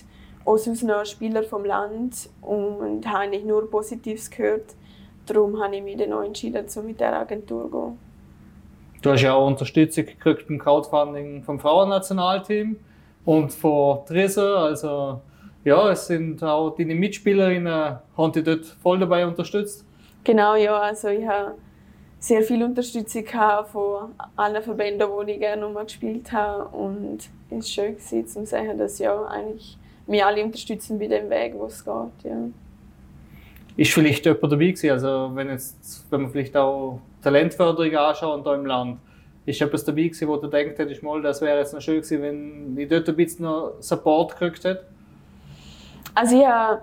auch 0.44 0.58
sonst 0.58 0.82
noch 0.82 1.04
Spieler 1.04 1.42
vom 1.42 1.64
Land 1.64 2.28
und 2.40 3.06
habe 3.06 3.18
eigentlich 3.18 3.44
nur 3.44 3.68
Positives 3.70 4.30
gehört. 4.30 4.74
Darum 5.26 5.60
habe 5.62 5.76
ich 5.76 5.82
mich 5.82 5.96
dann 5.96 6.12
auch 6.12 6.22
entschieden, 6.22 6.66
um 6.76 6.86
mit 6.86 7.00
der 7.00 7.18
Agentur 7.18 7.64
zu 7.64 7.70
gehen. 7.70 8.07
Du 9.08 9.14
hast 9.14 9.22
ja 9.22 9.32
auch 9.32 9.46
Unterstützung 9.46 10.04
gekriegt 10.04 10.50
im 10.50 10.58
Crowdfunding 10.58 11.42
vom 11.42 11.58
Frauennationalteam 11.58 12.76
und 13.24 13.50
von 13.54 14.04
Tresor. 14.04 14.58
Also 14.58 15.22
ja, 15.64 15.90
es 15.90 16.08
sind 16.08 16.44
auch 16.44 16.76
deine 16.76 16.94
Mitspielerinnen, 16.94 18.00
haben 18.18 18.32
dich 18.32 18.44
dort 18.44 18.66
voll 18.66 18.98
dabei 18.98 19.26
unterstützt. 19.26 19.86
Genau, 20.24 20.56
ja. 20.56 20.78
Also 20.78 21.08
ich 21.08 21.26
habe 21.26 21.54
sehr 22.18 22.42
viel 22.42 22.62
Unterstützung 22.62 23.24
von 23.72 24.10
allen 24.36 24.62
Verbänden, 24.62 25.08
wo 25.08 25.22
ich 25.22 25.38
gerne 25.38 25.66
mal 25.68 25.84
gespielt 25.84 26.30
habe. 26.30 26.68
Und 26.76 27.30
es 27.48 27.50
war 27.50 27.62
schön 27.62 27.94
gewesen, 27.96 28.26
zu 28.26 28.44
sehen, 28.44 28.76
dass 28.76 28.98
ja 28.98 29.24
eigentlich 29.24 29.78
mich 30.06 30.22
alle 30.22 30.44
unterstützen 30.44 30.98
bei 30.98 31.06
dem 31.06 31.30
Weg, 31.30 31.54
wo 31.56 31.64
es 31.64 31.82
geht. 31.82 32.30
Ja. 32.30 32.36
Ist 33.74 33.90
vielleicht 33.90 34.26
jemand 34.26 34.52
dabei 34.52 34.66
gewesen? 34.66 34.90
Also 34.90 35.30
wenn, 35.32 35.48
jetzt, 35.48 36.04
wenn 36.10 36.20
man 36.20 36.30
vielleicht 36.30 36.54
auch 36.58 37.00
Talentförderung 37.22 37.94
anschaut 37.96 38.46
da 38.46 38.54
im 38.54 38.66
Land, 38.66 38.98
ist 39.46 39.60
etwas 39.60 39.84
dabei 39.84 40.04
gewesen, 40.04 40.28
wo 40.28 40.36
du 40.36 40.46
denkst, 40.46 40.78
hättest 40.78 41.02
mal, 41.02 41.22
das 41.22 41.40
wäre 41.40 41.58
jetzt 41.58 41.72
noch 41.72 41.80
schön 41.80 42.02
gewesen, 42.02 42.22
wenn 42.22 42.76
ich 42.78 42.88
dort 42.88 43.08
ein 43.08 43.16
bisschen 43.16 43.44
noch 43.44 43.74
Support 43.80 44.38
gekriegt 44.38 44.64
hätte? 44.64 44.84
Also 46.14 46.38
ich 46.38 46.46
habe, 46.46 46.82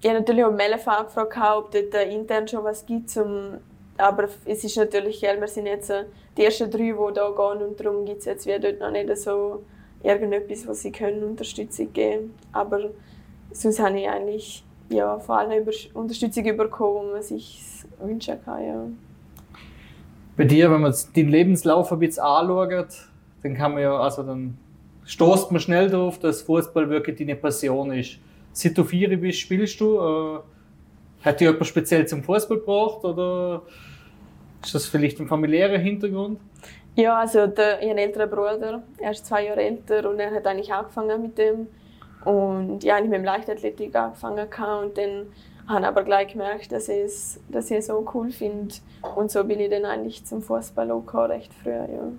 ich 0.00 0.12
natürlich 0.12 0.44
auch 0.44 0.52
Melef 0.52 0.86
angefragt, 0.86 1.36
ob 1.36 1.70
dort 1.70 1.94
intern 2.06 2.46
schon 2.46 2.64
was 2.64 2.86
gibt, 2.86 3.10
zum, 3.10 3.54
aber 3.98 4.28
es 4.44 4.62
ist 4.62 4.76
natürlich, 4.76 5.22
wir 5.22 5.48
sind 5.48 5.66
jetzt 5.66 5.92
die 6.36 6.44
ersten 6.44 6.70
drei, 6.70 6.92
die 6.92 7.14
da 7.14 7.30
gehen 7.30 7.66
und 7.66 7.80
darum 7.80 8.04
gibt 8.04 8.20
es 8.20 8.26
jetzt 8.26 8.46
wie 8.46 8.58
dort 8.58 8.78
noch 8.78 8.90
nicht 8.90 9.16
so 9.16 9.64
irgendetwas, 10.02 10.66
was 10.66 10.82
sie 10.82 10.92
können 10.92 11.24
Unterstützung 11.24 11.92
geben 11.92 12.34
Aber 12.52 12.90
sonst 13.52 13.80
habe 13.80 13.98
ich 13.98 14.08
eigentlich 14.08 14.64
ja, 14.88 15.18
vor 15.18 15.38
allem 15.38 15.66
Unterstützung 15.94 16.56
bekommen, 16.56 17.06
die 17.08 17.12
man 17.12 17.22
sich 17.22 17.84
wünschen 18.00 18.38
kann. 18.44 18.64
Ja. 18.64 18.86
Bei 20.36 20.44
dir, 20.44 20.70
wenn 20.70 20.82
man 20.82 20.94
den 21.14 21.28
Lebenslauf 21.28 21.92
ein 21.92 21.98
bisschen 21.98 22.22
anschaut, 22.22 22.88
dann 23.42 23.54
kann 23.54 23.72
man 23.72 23.82
ja, 23.82 23.98
also 23.98 24.22
dann 24.22 24.58
stoßt 25.04 25.50
man 25.50 25.60
schnell 25.60 25.88
darauf, 25.88 26.18
dass 26.18 26.42
Fußball 26.42 26.90
wirklich 26.90 27.16
deine 27.18 27.36
Passion 27.36 27.92
ist. 27.92 28.18
Seit 28.52 28.76
du 28.76 28.84
vier 28.84 29.16
bist, 29.18 29.38
spielst 29.38 29.80
du. 29.80 29.98
Äh, 29.98 30.38
hat 31.24 31.40
dich 31.40 31.48
jemand 31.48 31.66
speziell 31.66 32.06
zum 32.06 32.22
Fußball 32.22 32.58
gebracht 32.58 33.04
oder 33.04 33.62
ist 34.62 34.74
das 34.74 34.86
vielleicht 34.86 35.18
ein 35.18 35.26
familiärer 35.26 35.78
Hintergrund? 35.78 36.38
Ja, 36.94 37.18
also 37.18 37.46
der, 37.46 37.78
ich 37.78 37.88
habe 37.88 37.90
einen 37.90 37.98
älteren 37.98 38.30
Bruder, 38.30 38.82
er 38.98 39.10
ist 39.10 39.26
zwei 39.26 39.44
Jahre 39.44 39.62
älter 39.62 40.08
und 40.08 40.18
er 40.18 40.30
hat 40.30 40.46
eigentlich 40.46 40.72
angefangen 40.72 41.22
mit 41.22 41.36
dem. 41.36 41.66
Und 42.24 42.82
ja, 42.82 42.98
ich 42.98 43.04
mit 43.04 43.14
dem 43.14 43.24
Leichtathletik 43.24 43.94
angefangen 43.94 44.48
und 44.82 44.98
dann 44.98 45.26
habe 45.68 45.86
aber 45.86 46.02
gleich 46.04 46.32
gemerkt, 46.32 46.72
dass 46.72 46.88
ich 46.88 47.04
es, 47.04 47.40
dass 47.48 47.70
ich 47.70 47.78
es 47.78 47.90
cool 47.90 48.30
finde. 48.30 48.74
Und 49.16 49.30
so 49.30 49.42
bin 49.44 49.60
ich 49.60 49.70
dann 49.70 49.84
eigentlich 49.84 50.24
zum 50.24 50.42
Fußball 50.42 50.86
gekommen, 50.86 51.30
recht 51.30 51.52
früh, 51.62 51.70
ja. 51.70 52.12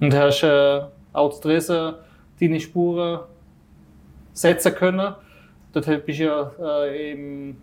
Und 0.00 0.14
hast 0.14 0.42
äh, 0.42 0.82
auch 1.12 1.40
Dresden 1.40 1.94
deine 2.40 2.60
Spuren 2.60 3.20
setzen 4.32 4.74
können? 4.74 5.14
Dort 5.72 6.06
bist 6.06 6.20
du 6.20 6.24
ja 6.24 6.52
äh, 6.60 7.12
im 7.12 7.56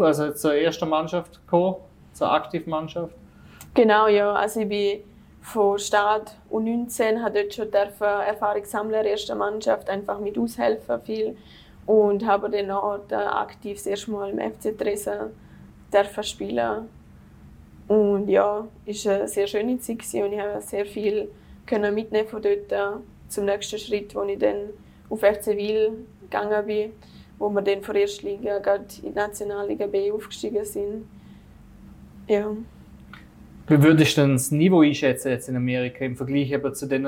also 0.00 0.32
zur 0.32 0.54
ersten 0.54 0.88
Mannschaft 0.88 1.40
gekommen, 1.44 1.76
zur 2.12 2.32
Aktivmannschaft. 2.32 3.14
Genau, 3.74 4.06
ja. 4.08 4.32
Also 4.32 4.60
ich 4.60 4.68
bin 4.68 5.00
von 5.42 5.78
Start 5.78 6.36
U19 6.50 7.20
hat 7.20 7.36
dort 7.36 7.52
schon 7.52 7.70
Erfahrung 7.72 8.64
sammeln 8.64 9.04
ersten 9.04 9.36
Mannschaft, 9.36 9.90
einfach 9.90 10.18
mit 10.20 10.38
aushelfen 10.38 11.00
viel 11.02 11.36
und 11.86 12.26
habe 12.26 12.50
dann 12.50 12.70
auch 12.70 13.00
aktiv 13.10 13.76
das 13.76 13.86
erste 13.86 14.10
Mal 14.10 14.30
im 14.30 14.38
FC 14.38 14.76
Dresden 14.76 15.30
dürfen 15.92 16.22
spielen 16.22 16.88
und 17.86 18.28
ja, 18.28 18.66
es 18.86 19.04
war 19.04 19.14
eine 19.14 19.28
sehr 19.28 19.46
schöne 19.46 19.78
Zeit 19.78 19.98
und 20.14 20.32
ich 20.32 20.40
habe 20.40 20.60
sehr 20.60 20.86
viel 20.86 21.28
können 21.66 21.94
mitnehmen 21.94 22.28
von 22.28 22.42
dort 22.42 23.02
zum 23.28 23.44
nächsten 23.44 23.78
Schritt, 23.78 24.14
wo 24.14 24.22
ich 24.22 24.38
dann 24.38 24.70
auf 25.10 25.20
FC 25.20 25.48
Wil 25.48 25.92
gegangen 26.22 26.66
bin, 26.66 26.90
wo 27.38 27.50
wir 27.50 27.62
dann 27.62 27.82
von 27.82 27.94
der 27.94 28.02
ersten 28.02 28.26
Liga 28.26 28.58
gerade 28.58 28.84
in 29.02 29.12
die 29.12 29.14
Nationalliga 29.14 29.86
B 29.86 30.10
aufgestiegen 30.10 30.64
sind. 30.64 31.06
Ja. 32.26 32.50
Wie 33.66 33.82
würdest 33.82 34.16
du 34.16 34.22
denn 34.22 34.32
das 34.32 34.50
Niveau 34.50 34.80
einschätzen 34.80 35.28
jetzt 35.28 35.48
in 35.48 35.56
Amerika 35.56 36.04
im 36.04 36.16
Vergleich 36.16 36.50
eben 36.52 36.74
zu 36.74 36.86
den 36.86 37.06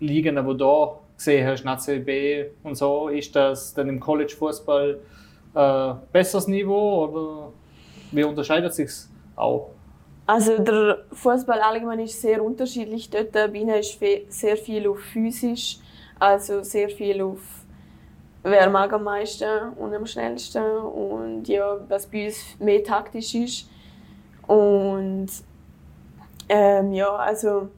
Ligen, 0.00 0.36
die 0.36 0.56
da 0.58 0.98
gesehen 1.24 1.46
hast, 1.46 1.64
National 1.64 2.00
B 2.02 2.44
und 2.62 2.74
so? 2.74 3.08
Ist 3.08 3.34
das 3.34 3.74
dann 3.74 3.88
im 3.88 4.00
College-Fußball 4.00 4.98
äh, 5.54 5.94
besseres 6.12 6.46
Niveau 6.48 7.04
oder 7.04 7.52
wie 8.10 8.24
unterscheidet 8.24 8.74
sich 8.74 8.90
auch? 9.36 9.70
Also 10.26 10.58
der 10.58 11.04
Fußball 11.12 11.60
allgemein 11.60 12.00
ist 12.00 12.20
sehr 12.20 12.42
unterschiedlich. 12.42 13.10
Dort 13.10 13.32
bei 13.32 13.46
ihnen 13.46 13.74
ist 13.74 13.98
sehr 14.28 14.56
viel 14.56 14.86
auf 14.88 15.00
physisch, 15.00 15.78
also 16.18 16.62
sehr 16.62 16.88
viel 16.88 17.22
auf 17.22 17.40
wer 18.42 18.70
mag 18.70 18.92
am 18.92 19.04
meisten 19.04 19.72
und 19.76 19.94
am 19.94 20.06
schnellsten 20.06 20.62
und 20.62 21.46
ja, 21.48 21.78
was 21.88 22.06
bei 22.06 22.26
uns 22.26 22.56
mehr 22.58 22.82
taktisch 22.82 23.34
ist. 23.34 23.70
Und 24.46 25.28
ähm, 26.48 26.92
ja, 26.92 27.14
also. 27.14 27.68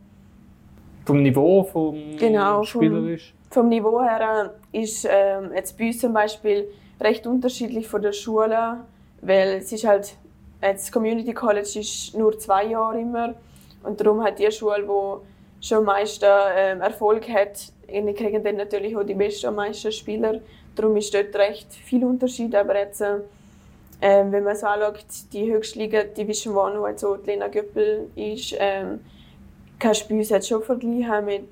Vom 1.05 1.23
Niveau, 1.23 1.65
vom 1.65 2.17
genau, 2.17 2.63
Spielerisch? 2.63 3.34
Vom, 3.55 3.69
Niveau 3.69 4.03
her 4.03 4.53
ist 4.73 5.07
ähm, 5.09 5.53
jetzt 5.55 5.79
bei 5.79 5.87
uns 5.87 6.01
zum 6.01 6.13
Beispiel 6.13 6.69
recht 7.01 7.25
unterschiedlich 7.25 7.87
von 7.87 8.03
der 8.03 8.13
Schule, 8.13 8.81
weil 9.23 9.59
es 9.59 9.71
ist 9.71 9.87
halt, 9.87 10.17
das 10.61 10.91
Community 10.91 11.33
College 11.33 11.79
ist 11.79 12.17
nur 12.17 12.37
zwei 12.37 12.65
Jahre 12.65 13.01
immer 13.01 13.35
und 13.85 14.01
darum 14.01 14.25
hat 14.25 14.41
die 14.41 14.51
Schule, 14.51 14.83
die 14.83 15.67
schon 15.67 15.79
am 15.79 15.85
meisten 15.85 16.27
ähm, 16.57 16.81
Erfolg 16.81 17.29
hat, 17.29 17.73
die 17.89 18.13
kriegen 18.15 18.43
dann 18.43 18.57
natürlich 18.57 18.97
auch 18.97 19.05
die 19.05 19.15
besten 19.15 19.47
und 19.47 19.55
meisten 19.55 19.93
Spieler. 19.93 20.41
Darum 20.75 20.97
ist 20.97 21.15
dort 21.15 21.37
recht 21.37 21.73
viel 21.73 22.05
Unterschied, 22.05 22.57
aber 22.57 22.77
jetzt 22.77 23.03
äh, 23.03 23.21
ähm, 24.03 24.33
wenn 24.33 24.43
man 24.43 24.57
so 24.57 24.67
anschaut, 24.67 25.05
die 25.33 25.53
höchste 25.53 25.79
Liga 25.79 26.03
Division 26.03 26.57
One, 26.57 26.81
wo 26.81 26.87
also 26.87 27.17
die 27.19 27.31
Lena 27.31 27.47
Göppel 27.47 28.11
ist, 28.17 28.57
ähm, 28.59 28.99
kannst 29.79 30.05
du 30.05 30.09
bei 30.09 30.19
uns 30.19 30.31
jetzt 30.31 30.49
schon 30.49 30.61
vergleichen 30.61 31.25
mit 31.25 31.51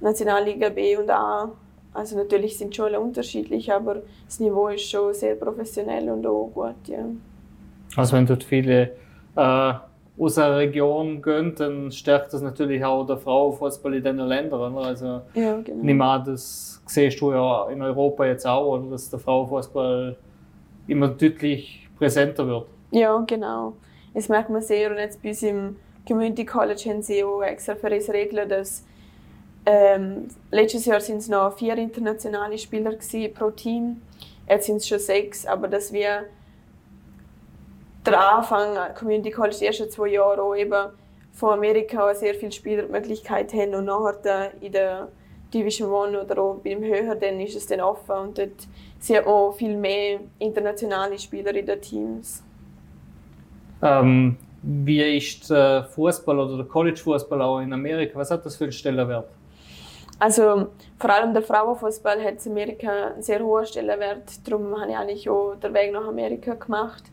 Nationalliga 0.00 0.68
B 0.68 0.96
und 0.96 1.10
A. 1.10 1.52
Also 1.92 2.16
natürlich 2.16 2.56
sind 2.56 2.74
schon 2.74 2.86
alle 2.86 3.00
unterschiedlich, 3.00 3.72
aber 3.72 4.02
das 4.26 4.38
Niveau 4.40 4.68
ist 4.68 4.88
schon 4.88 5.12
sehr 5.12 5.34
professionell 5.34 6.08
und 6.10 6.26
auch 6.26 6.50
gut, 6.54 6.76
ja. 6.86 7.04
Also 7.96 8.16
wenn 8.16 8.26
dort 8.26 8.44
viele 8.44 8.92
äh, 9.34 9.72
aus 10.18 10.38
einer 10.38 10.58
Region 10.58 11.20
gehen, 11.20 11.54
dann 11.56 11.90
stärkt 11.90 12.32
das 12.32 12.42
natürlich 12.42 12.84
auch 12.84 13.04
der 13.06 13.16
Frauenfußball 13.16 13.94
in 13.94 14.04
diesen 14.04 14.18
Ländern. 14.18 14.76
Also 14.78 15.22
ja, 15.34 15.60
genau. 15.60 15.82
nimm 15.82 16.00
an, 16.00 16.24
das 16.24 16.80
siehst 16.86 17.20
du 17.20 17.32
ja 17.32 17.68
in 17.70 17.82
Europa 17.82 18.26
jetzt 18.26 18.46
auch, 18.46 18.74
oder, 18.74 18.90
dass 18.90 19.10
der 19.10 19.18
Frauenfußball 19.18 20.16
immer 20.86 21.08
deutlich 21.08 21.88
präsenter 21.98 22.46
wird. 22.46 22.66
Ja, 22.90 23.18
genau. 23.26 23.74
Das 24.14 24.28
merkt 24.28 24.50
man 24.50 24.62
sehr. 24.62 24.90
Und 24.90 24.98
jetzt 24.98 25.22
bei 25.22 25.30
uns 25.30 25.42
im 25.42 25.76
Community 26.06 26.44
College 26.44 26.90
haben 26.90 27.02
sie 27.02 27.24
auch 27.24 27.42
extra 27.42 27.74
für 27.74 27.90
uns 27.90 28.10
Regeln, 28.10 28.48
dass 28.48 28.84
ähm, 29.66 30.28
letztes 30.50 30.86
Jahr 30.86 31.00
sind 31.00 31.18
es 31.18 31.28
noch 31.28 31.56
vier 31.56 31.76
internationale 31.76 32.56
Spieler 32.58 32.92
pro 33.34 33.50
Team. 33.50 34.02
Jetzt 34.48 34.66
sind 34.66 34.76
es 34.76 34.88
schon 34.88 34.98
sechs, 34.98 35.46
aber 35.46 35.68
dass 35.68 35.92
wir 35.92 36.24
der 38.06 38.20
Anfang, 38.36 38.76
Community 38.98 39.30
College, 39.30 39.56
die 39.60 39.66
ersten 39.66 39.90
zwei 39.90 40.08
Jahre 40.08 40.42
auch 40.42 40.54
eben 40.54 40.90
von 41.32 41.50
Amerika 41.50 42.14
sehr 42.14 42.34
viele 42.34 42.52
Spielermöglichkeiten 42.52 43.60
haben 43.60 43.74
und 43.74 43.84
nachher 43.84 44.52
in 44.60 44.72
der 44.72 45.08
Division 45.52 45.90
One 45.90 46.22
oder 46.22 46.40
auch 46.40 46.54
beim 46.64 46.82
Höher, 46.82 47.14
dann 47.14 47.40
ist 47.40 47.56
es 47.56 47.66
dann 47.66 47.80
offen 47.80 48.16
und 48.16 48.38
dort 48.38 48.68
sieht 48.98 49.24
man 49.24 49.52
viel 49.52 49.76
mehr 49.76 50.20
internationale 50.38 51.18
Spieler 51.18 51.54
in 51.54 51.66
den 51.66 51.80
Teams. 51.80 52.42
Ähm, 53.82 54.36
wie 54.62 55.16
ist 55.16 55.50
der 55.50 55.84
Fußball 55.84 56.38
oder 56.38 56.56
der 56.58 56.66
College-Fußball 56.66 57.40
auch 57.42 57.60
in 57.60 57.72
Amerika? 57.72 58.18
Was 58.18 58.30
hat 58.30 58.44
das 58.44 58.56
für 58.56 58.64
einen 58.64 58.72
Stellenwert? 58.72 59.28
Also 60.20 60.68
vor 60.98 61.10
allem 61.10 61.32
der 61.32 61.42
Frauenfußball 61.42 62.22
hat 62.22 62.44
in 62.44 62.52
Amerika 62.52 63.08
einen 63.08 63.22
sehr 63.22 63.42
hohen 63.42 63.64
Stellenwert. 63.64 64.46
Darum 64.46 64.78
habe 64.78 64.90
ich 64.90 64.96
eigentlich 64.96 65.30
auch 65.30 65.54
den 65.54 65.72
Weg 65.72 65.92
nach 65.92 66.06
Amerika 66.06 66.54
gemacht. 66.54 67.04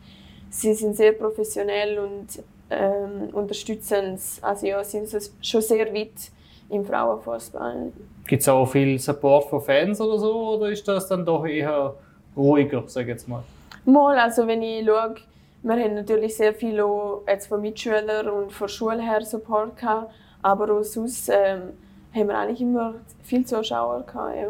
Sie 0.49 0.73
sind 0.73 0.95
sehr 0.95 1.13
professionell 1.13 1.99
und 1.99 2.43
ähm, 2.69 3.29
unterstützen 3.31 4.15
es. 4.15 4.43
Also 4.43 4.67
ja, 4.67 4.83
sind 4.83 5.07
schon 5.41 5.61
sehr 5.61 5.93
weit 5.93 6.31
im 6.69 6.85
Frauenfußball. 6.85 7.93
Gibt 8.27 8.41
es 8.41 8.49
auch 8.49 8.65
viel 8.65 8.99
Support 8.99 9.45
von 9.49 9.61
Fans 9.61 10.01
oder 10.01 10.19
so? 10.19 10.55
Oder 10.55 10.69
ist 10.69 10.85
das 10.85 11.07
dann 11.07 11.25
doch 11.25 11.45
eher 11.45 11.93
ruhiger, 12.35 12.83
sage 12.87 13.05
ich 13.05 13.11
jetzt 13.13 13.29
mal? 13.29 13.41
Mal, 13.85 14.19
also 14.19 14.45
wenn 14.47 14.61
ich 14.61 14.85
schaue, 14.85 15.15
wir 15.63 15.75
haben 15.75 15.95
natürlich 15.95 16.35
sehr 16.35 16.53
viel 16.53 16.81
auch 16.81 17.23
jetzt 17.25 17.47
von 17.47 17.61
Mitschülern 17.61 18.27
und 18.27 18.51
von 18.51 18.67
Schule 18.67 19.01
her 19.01 19.23
Support 19.23 19.77
gehabt, 19.77 20.11
aber 20.41 20.77
auch 20.77 20.83
sonst 20.83 21.29
ähm, 21.29 21.71
haben 22.17 22.27
wir 22.27 22.38
eigentlich 22.38 22.62
immer 22.62 22.95
viel 23.24 23.45
Zuschauer 23.45 24.03
gehabt. 24.03 24.36
Ja. 24.36 24.50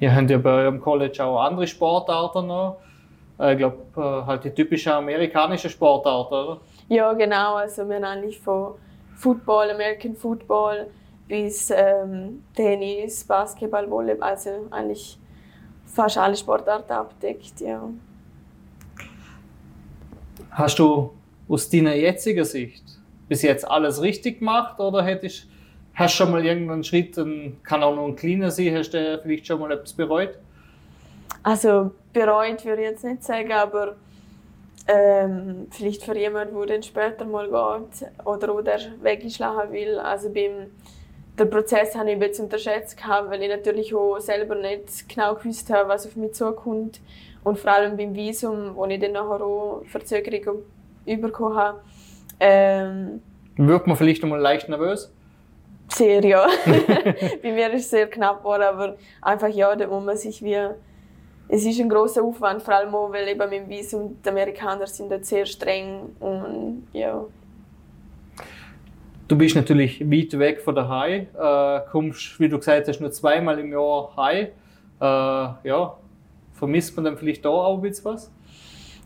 Ihr 0.00 0.14
habt 0.14 0.30
ja 0.30 0.38
bei 0.38 0.50
eurem 0.50 0.80
College 0.80 1.24
auch 1.24 1.40
andere 1.40 1.66
Sportarten 1.66 2.46
noch. 2.46 2.76
Äh, 3.38 3.52
ich 3.52 3.58
glaube, 3.58 3.78
äh, 3.96 4.26
halt 4.26 4.44
die 4.44 4.50
typischen 4.50 4.92
amerikanischen 4.92 5.70
Sportarten, 5.70 6.34
oder? 6.34 6.60
Ja, 6.88 7.12
genau. 7.12 7.54
Also 7.54 7.88
wir 7.88 7.96
haben 7.96 8.04
eigentlich 8.04 8.38
von 8.38 8.74
Football, 9.16 9.70
American 9.70 10.14
Football 10.14 10.88
bis 11.26 11.70
ähm, 11.70 12.42
Tennis, 12.54 13.24
Basketball, 13.24 13.90
Volleyball, 13.90 14.30
also 14.30 14.50
eigentlich 14.70 15.18
fast 15.86 16.18
alle 16.18 16.36
Sportarten 16.36 16.92
abdeckt, 16.92 17.60
ja. 17.60 17.88
Hast 20.50 20.78
du 20.78 21.10
aus 21.48 21.68
deiner 21.68 21.94
jetzigen 21.94 22.44
Sicht 22.44 22.84
bis 23.28 23.42
jetzt 23.42 23.68
alles 23.68 24.02
richtig 24.02 24.40
gemacht 24.40 24.78
oder 24.78 25.02
hättest, 25.02 25.48
hast 25.94 26.14
du 26.14 26.24
schon 26.24 26.32
mal 26.32 26.44
irgendeinen 26.44 26.84
Schritt, 26.84 27.16
kann 27.62 27.82
auch 27.82 27.94
noch 27.94 28.06
ein 28.06 28.16
kleiner 28.16 28.50
sein, 28.50 28.76
hast 28.76 28.90
du 28.90 29.20
vielleicht 29.22 29.46
schon 29.46 29.60
mal 29.60 29.72
etwas 29.72 29.92
bereut? 29.92 30.38
Also 31.42 31.92
bereut 32.12 32.64
würde 32.64 32.82
ich 32.82 32.88
jetzt 32.90 33.04
nicht 33.04 33.22
sagen, 33.22 33.52
aber 33.52 33.96
ähm, 34.86 35.66
vielleicht 35.70 36.02
für 36.02 36.16
jemanden, 36.16 36.56
der 36.56 36.66
dann 36.66 36.82
später 36.82 37.24
mal 37.24 37.46
geht 37.46 38.08
oder 38.24 38.52
auch 38.52 38.62
der 38.62 38.80
weggeschlagen 39.02 39.72
will. 39.72 39.98
Also 39.98 40.30
beim 40.30 40.70
der 41.38 41.46
Prozess 41.46 41.96
habe 41.96 42.10
ich 42.10 42.14
ein 42.14 42.20
bisschen 42.20 42.44
unterschätzt, 42.44 42.96
weil 43.28 43.42
ich 43.42 43.48
natürlich 43.48 43.94
auch 43.94 44.18
selber 44.20 44.54
nicht 44.54 45.08
genau 45.08 45.34
gewusst 45.34 45.68
habe, 45.70 45.88
was 45.88 46.06
auf 46.06 46.16
mich 46.16 46.32
zukommt. 46.34 47.00
Und 47.42 47.58
vor 47.58 47.72
allem 47.72 47.96
beim 47.96 48.14
Visum, 48.14 48.76
wo 48.76 48.86
ich 48.86 49.00
dann 49.00 49.12
nachher 49.12 49.44
auch 49.44 49.82
Verzögerungen 49.86 50.62
bekommen 51.04 51.56
habe. 51.56 51.80
Ähm, 52.40 53.20
Wird 53.56 53.86
man 53.86 53.96
vielleicht 53.96 54.22
einmal 54.22 54.40
leicht 54.40 54.68
nervös? 54.68 55.12
Sehr, 55.88 56.24
ja. 56.24 56.46
Bei 57.42 57.52
mir 57.52 57.72
ist 57.72 57.84
es 57.84 57.90
sehr 57.90 58.06
knapp 58.08 58.38
geworden, 58.38 58.62
aber 58.62 58.96
einfach 59.22 59.48
ja, 59.48 59.74
da 59.76 59.86
muss 59.86 60.04
man 60.04 60.16
sich 60.16 60.42
wie... 60.42 60.58
Es 61.46 61.64
ist 61.64 61.78
ein 61.78 61.90
großer 61.90 62.22
Aufwand, 62.22 62.62
vor 62.62 62.74
allem 62.74 62.94
auch, 62.94 63.12
weil 63.12 63.28
eben 63.28 63.50
mit 63.50 63.60
dem 63.60 63.68
Visum 63.68 64.16
die 64.24 64.28
Amerikaner 64.30 64.86
sind 64.86 65.12
dort 65.12 65.26
sehr 65.26 65.44
streng 65.44 66.16
und 66.18 66.88
ja, 66.94 67.22
Du 69.26 69.38
bist 69.38 69.56
natürlich 69.56 70.00
weit 70.00 70.38
weg 70.38 70.60
von 70.60 70.74
der 70.74 70.88
High, 70.88 71.28
äh, 71.34 71.80
kommst, 71.90 72.38
wie 72.38 72.48
du 72.48 72.58
gesagt 72.58 72.88
hast, 72.88 73.00
nur 73.00 73.10
zweimal 73.10 73.58
im 73.58 73.72
Jahr 73.72 74.12
High. 74.16 74.48
Äh, 75.00 75.68
ja, 75.68 75.96
vermisst 76.52 76.94
man 76.96 77.06
dann 77.06 77.16
vielleicht 77.16 77.44
da 77.44 77.48
auch 77.48 77.76
ein 77.76 77.80
bisschen 77.80 78.04
was? 78.04 78.30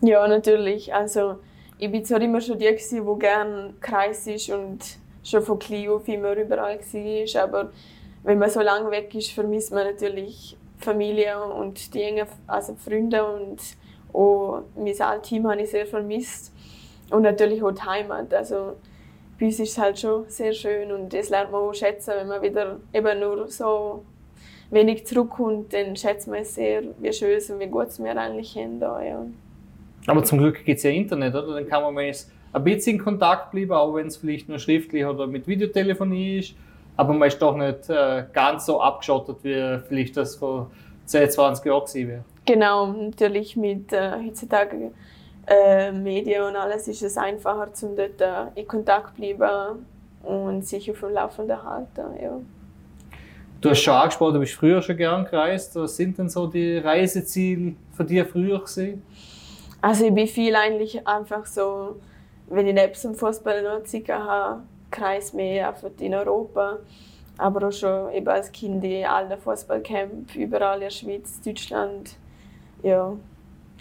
Ja, 0.01 0.27
natürlich. 0.27 0.93
Also, 0.93 1.37
ich 1.79 1.91
bin 1.91 2.05
zwar 2.05 2.21
immer 2.21 2.41
schon 2.41 2.59
die, 2.59 2.67
die 2.67 3.19
gerne 3.19 3.75
Kreis 3.81 4.27
ist 4.27 4.51
und 4.51 4.81
schon 5.23 5.43
von 5.43 5.59
klein 5.59 5.89
auf 5.89 6.07
immer 6.09 6.37
überall 6.37 6.79
war, 6.79 7.43
aber 7.43 7.71
wenn 8.23 8.39
man 8.39 8.51
so 8.51 8.61
lange 8.61 8.91
weg 8.91 9.15
ist, 9.15 9.33
vermisst 9.33 9.73
man 9.73 9.87
natürlich 9.87 10.57
Familie 10.79 11.43
und 11.43 11.95
die 11.95 12.03
engen 12.03 12.27
also 12.47 12.75
Freunde 12.75 13.25
und 13.25 13.59
auch 14.13 14.63
mein 14.77 15.01
altes 15.01 15.29
Team 15.29 15.49
habe 15.49 15.63
ich 15.63 15.71
sehr 15.71 15.87
vermisst 15.87 16.53
und 17.11 17.23
natürlich 17.23 17.63
auch 17.63 17.73
die 17.73 17.83
Heimat. 17.83 18.33
Also, 18.33 18.77
bei 19.39 19.47
uns 19.47 19.61
ist 19.61 19.71
es 19.71 19.79
halt 19.79 19.99
schon 19.99 20.25
sehr 20.29 20.53
schön 20.53 20.91
und 20.93 21.13
das 21.13 21.31
lernt 21.31 21.53
man 21.53 21.63
auch 21.63 21.73
schätzen, 21.73 22.15
wenn 22.17 22.29
man 22.29 22.43
wieder 22.43 22.81
eben 22.93 23.21
nur 23.21 23.49
so 23.49 24.05
wenig 24.71 25.07
zurückkommt, 25.07 25.73
dann 25.73 25.97
schätzt 25.97 26.29
man 26.29 26.41
es 26.41 26.55
sehr, 26.55 26.83
wie 26.99 27.13
schön 27.13 27.37
es 27.37 27.49
und 27.51 27.61
wie 27.61 27.67
gut 27.67 27.89
es 27.89 28.03
wir 28.03 28.17
eigentlich 28.17 28.55
haben. 28.57 28.81
Da, 28.81 29.03
ja. 29.03 29.27
Aber 30.07 30.25
zum 30.25 30.39
Glück 30.39 30.65
gibt 30.65 30.79
es 30.79 30.83
ja 30.83 30.91
Internet, 30.91 31.35
oder? 31.35 31.55
Dann 31.55 31.67
kann 31.67 31.83
man 31.83 31.95
mal 31.95 32.03
ein 32.53 32.65
bisschen 32.65 32.97
in 32.97 33.05
Kontakt 33.05 33.51
bleiben, 33.51 33.73
auch 33.73 33.95
wenn 33.95 34.07
es 34.07 34.17
vielleicht 34.17 34.49
nur 34.49 34.59
schriftlich 34.59 35.05
oder 35.05 35.27
mit 35.27 35.47
Videotelefonie 35.47 36.39
ist. 36.39 36.55
Aber 36.97 37.13
man 37.13 37.29
ist 37.29 37.41
doch 37.41 37.57
nicht 37.57 37.89
äh, 37.91 38.25
ganz 38.33 38.67
so 38.67 38.81
abgeschottet, 38.81 39.37
wie 39.43 39.79
vielleicht 39.87 40.17
das 40.17 40.35
vor 40.35 40.71
10, 41.07 41.31
20 41.31 41.65
Jahren 41.65 41.85
gewesen 41.85 42.09
wäre. 42.09 42.25
Genau, 42.45 42.87
natürlich 42.87 43.57
mit 43.57 43.93
äh, 43.93 44.13
heutzutage 44.25 44.91
äh, 45.47 45.93
Medien 45.93 46.43
und 46.43 46.57
alles 46.57 46.89
ist 46.89 47.03
es 47.03 47.17
einfacher, 47.17 47.69
um 47.83 47.97
dort 47.97 48.21
äh, 48.21 48.61
in 48.61 48.67
Kontakt 48.67 49.17
zu 49.17 49.21
bleiben 49.21 49.87
und 50.23 50.67
sich 50.67 50.91
auf 50.91 51.01
dem 51.01 51.11
Laufenden 51.11 51.63
halten. 51.63 52.03
Ja. 52.23 52.41
Du 53.61 53.71
hast 53.71 53.81
schon 53.81 53.95
angesprochen, 53.95 54.35
du 54.35 54.41
bist 54.41 54.55
früher 54.55 54.81
schon 54.83 54.97
gern 54.97 55.25
gereist. 55.25 55.75
Was 55.77 55.97
sind 55.97 56.19
denn 56.19 56.29
so 56.29 56.47
die 56.47 56.79
Reiseziele 56.79 57.75
für 57.93 58.05
dich 58.05 58.25
früher 58.25 58.61
gewesen? 58.61 59.03
Also 59.81 60.05
ich 60.07 60.15
bin 60.15 60.27
viel 60.27 60.55
eigentlich 60.55 61.07
einfach 61.07 61.47
so, 61.47 61.97
wenn 62.51 62.67
ich 62.67 62.75
neben 62.75 62.93
dem 62.93 63.15
Fußball 63.15 63.63
noch 63.63 63.85
Zeit 63.85 64.09
habe, 64.09 64.63
kreis 64.91 65.33
mehr 65.33 65.69
einfach 65.69 65.91
in 66.01 66.15
Europa. 66.15 66.79
Aber 67.37 67.69
auch 67.69 67.73
schon 67.73 68.13
eben 68.13 68.29
als 68.29 68.51
Kind 68.51 68.83
in 68.83 69.05
allen 69.05 69.39
Fußballcamps, 69.39 70.35
überall 70.35 70.77
in 70.77 70.81
der 70.83 70.91
Schweiz, 70.91 71.41
Deutschland. 71.41 72.17
Ja, 72.83 73.13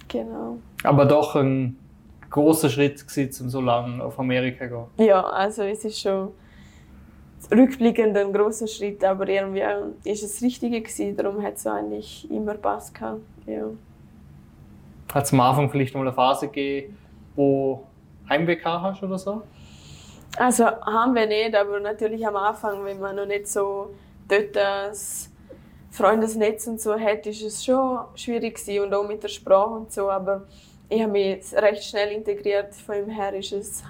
genau. 0.08 0.58
Aber 0.84 1.06
doch 1.06 1.36
ein 1.36 1.78
großer 2.30 2.70
Schritt 2.70 3.08
gewesen, 3.08 3.46
um 3.46 3.50
so 3.50 3.62
lange 3.62 4.04
auf 4.04 4.20
Amerika 4.20 4.66
zu 4.66 4.88
gehen. 4.96 5.08
Ja, 5.08 5.24
also 5.24 5.64
es 5.64 5.84
ist 5.86 6.00
schon 6.00 6.30
rückblickend 7.52 8.16
ein 8.18 8.34
großer 8.34 8.68
Schritt, 8.68 9.04
aber 9.04 9.28
irgendwie 9.28 9.64
ist 10.04 10.24
es 10.24 10.34
das 10.34 10.42
Richtige 10.42 10.82
gewesen, 10.82 11.16
darum 11.16 11.42
hat 11.42 11.56
es 11.56 11.66
eigentlich 11.66 12.30
immer 12.30 12.56
Spaß 12.56 12.94
gehabt. 12.94 13.22
Ja. 13.46 13.66
Hat 15.14 15.24
es 15.24 15.34
am 15.34 15.40
Anfang 15.40 15.70
vielleicht 15.70 15.94
mal 15.96 16.02
eine 16.02 16.14
Phase 16.14 16.48
gegeben, 16.48 16.98
wo 17.36 17.86
Heimweh 18.30 18.60
hast 18.64 19.04
oder 19.04 19.18
so? 19.18 19.42
Also 20.38 20.66
haben 20.66 21.16
wir 21.16 21.26
nicht, 21.26 21.56
aber 21.56 21.80
natürlich 21.80 22.26
am 22.28 22.36
Anfang, 22.36 22.84
wenn 22.86 23.00
man 23.00 23.16
noch 23.16 23.26
nicht 23.26 23.48
so 23.48 23.94
dort 24.28 24.56
das 24.56 25.32
Freundesnetz 25.92 26.68
und 26.68 26.80
so 26.80 27.00
hat, 27.00 27.26
ist 27.26 27.42
es 27.42 27.66
schon 27.66 28.00
schwierig 28.16 28.56
gewesen 28.56 28.84
und 28.84 28.94
auch 28.94 29.08
mit 29.08 29.24
der 29.24 29.30
Sprache 29.30 29.72
und 29.72 29.92
so, 29.92 30.12
aber 30.12 30.44
ich 30.90 31.02
habe 31.02 31.12
mich 31.12 31.44
recht 31.54 31.84
schnell 31.84 32.12
integriert. 32.12 32.76
Von 32.76 32.96
ihm 32.96 33.10
her 33.10 33.34
ist 33.34 33.52
es 33.52 33.84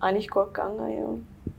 eigentlich 0.00 0.30
gut 0.30 0.54
gegangen, 0.54 0.98
ja. 0.98 1.52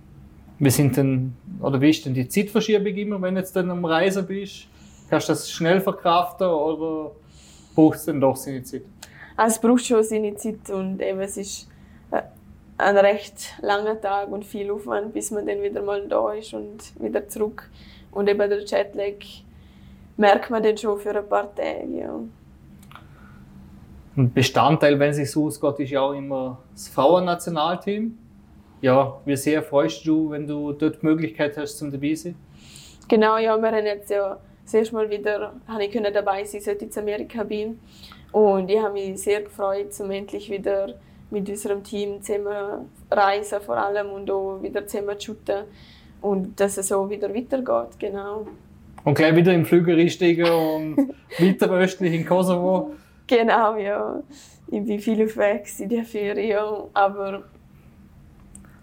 Wie 0.57 0.69
sind 0.69 0.97
denn, 0.97 1.35
oder 1.61 1.79
wie 1.79 1.89
ist 1.89 2.05
denn 2.05 2.13
die 2.13 2.27
Zeitverschiebung 2.27 2.95
immer, 2.95 3.21
wenn 3.21 3.35
du 3.35 3.41
jetzt 3.41 3.55
dann 3.55 3.69
am 3.69 3.85
Reisen 3.85 4.25
bist? 4.25 4.67
Kannst 5.09 5.29
du 5.29 5.33
das 5.33 5.51
schnell 5.51 5.81
verkraften 5.81 6.47
oder 6.47 7.11
braucht 7.75 7.97
es 7.97 8.05
dann 8.05 8.21
doch 8.21 8.35
seine 8.35 8.63
Zeit? 8.63 8.83
Also 9.35 9.55
es 9.55 9.61
braucht 9.61 9.85
schon 9.85 10.03
seine 10.03 10.35
Zeit 10.35 10.69
und 10.69 11.01
eben 11.01 11.19
es 11.19 11.37
ist 11.37 11.67
ein 12.81 12.97
recht 12.97 13.53
langer 13.61 13.99
Tag 13.99 14.31
und 14.31 14.45
viel 14.45 14.71
Aufwand, 14.71 15.13
bis 15.13 15.31
man 15.31 15.45
dann 15.45 15.61
wieder 15.61 15.81
mal 15.81 16.07
da 16.07 16.33
ist 16.33 16.53
und 16.53 16.79
wieder 16.99 17.27
zurück. 17.27 17.69
Und 18.11 18.27
eben 18.29 18.49
der 18.49 18.59
Jetlag 18.59 19.15
merkt 20.17 20.49
man 20.49 20.63
dann 20.63 20.77
schon 20.77 20.97
für 20.97 21.15
ein 21.15 21.27
paar 21.27 21.53
Tage, 21.55 21.99
ja. 21.99 22.19
Ein 24.17 24.33
Bestandteil, 24.33 24.99
wenn 24.99 25.11
es 25.11 25.17
sich 25.17 25.31
so 25.31 25.45
ausgeht, 25.45 25.79
ist 25.79 25.91
ja 25.91 26.01
auch 26.01 26.13
immer 26.13 26.57
das 26.73 26.89
Frauennationalteam. 26.89 28.17
Ja, 28.81 29.21
wie 29.25 29.37
sehr 29.37 29.63
freust 29.63 30.05
du, 30.05 30.31
wenn 30.31 30.47
du 30.47 30.73
dort 30.73 31.01
die 31.01 31.05
Möglichkeit 31.05 31.55
hast, 31.55 31.77
zum 31.77 31.91
dabei 31.91 32.15
sein? 32.15 32.35
Genau, 33.07 33.37
ja, 33.37 33.55
wir 33.57 33.71
haben 33.71 33.85
jetzt 33.85 34.09
ja 34.09 34.37
das 34.63 34.73
erste 34.73 34.95
Mal 34.95 35.09
wieder 35.09 35.53
habe 35.67 35.85
ich 35.85 35.91
können 35.91 36.13
dabei 36.13 36.43
sein, 36.43 36.61
seit 36.61 36.81
ich 36.81 36.95
in 36.95 37.01
Amerika 37.01 37.43
bin. 37.43 37.79
Und 38.31 38.69
ich 38.69 38.81
habe 38.81 38.93
mich 38.93 39.21
sehr 39.21 39.41
gefreut, 39.41 39.93
zum 39.93 40.11
endlich 40.11 40.49
wieder 40.49 40.95
mit 41.31 41.49
unserem 41.49 41.83
Team 41.83 42.21
zusammen 42.21 42.89
reisen 43.09 43.61
vor 43.61 43.77
allem 43.77 44.11
und 44.11 44.29
auch 44.29 44.61
wieder 44.61 44.85
zusammen 44.85 45.19
shooten 45.19 45.63
und 46.21 46.59
dass 46.59 46.77
es 46.77 46.89
so 46.89 47.09
wieder 47.09 47.33
weitergeht, 47.33 47.99
genau. 47.99 48.45
Und 49.03 49.15
gleich 49.15 49.35
wieder 49.35 49.53
im 49.53 49.65
Flüger 49.65 49.95
einsteigen 49.95 50.49
und 50.51 51.13
weiter 51.39 51.71
östlich 51.71 52.13
in 52.13 52.25
Kosovo. 52.25 52.91
Genau, 53.25 53.75
ja. 53.75 54.21
Ich 54.67 54.83
bin 54.83 54.99
viel 54.99 55.35
Weg 55.35 55.67
in 55.79 55.89
der 55.89 56.03
Ferien, 56.03 56.83
aber 56.93 57.43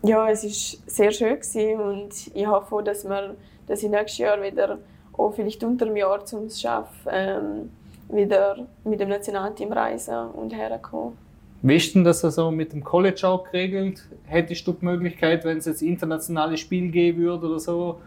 ja, 0.03 0.29
es 0.29 0.45
war 0.45 0.81
sehr 0.87 1.11
schön 1.13 1.37
gewesen 1.37 1.81
und 1.81 2.31
ich 2.35 2.47
hoffe 2.47 2.83
dass, 2.83 3.05
wir, 3.05 3.37
dass 3.67 3.83
ich 3.83 3.91
nächstes 3.91 4.19
Jahr 4.19 4.43
wieder, 4.43 4.79
auch 5.13 5.33
vielleicht 5.33 5.63
unter 5.65 5.87
dem 5.87 5.97
Jahr 5.97 6.25
zum 6.25 6.51
Schaffen, 6.51 7.11
ähm, 7.11 7.71
wieder 8.09 8.67
mit 8.85 9.01
dem 9.01 9.09
Nationalteam 9.09 9.73
reisen 9.73 10.31
und 10.31 10.55
herkommen. 10.55 11.17
Wie 11.61 11.77
ist 11.77 11.95
denn 11.95 12.05
das 12.05 12.25
also 12.25 12.51
mit 12.51 12.73
dem 12.73 12.85
College 12.85 13.27
auch 13.27 13.45
geregelt? 13.45 14.03
Hättest 14.27 14.67
du 14.67 14.73
die 14.73 14.85
Möglichkeit, 14.85 15.45
wenn 15.45 15.59
es 15.59 15.67
jetzt 15.67 15.83
internationale 15.83 16.57
Spiele 16.57 16.89
geben 16.89 17.19
würde 17.19 17.49
oder 17.49 17.59
so, 17.59 18.01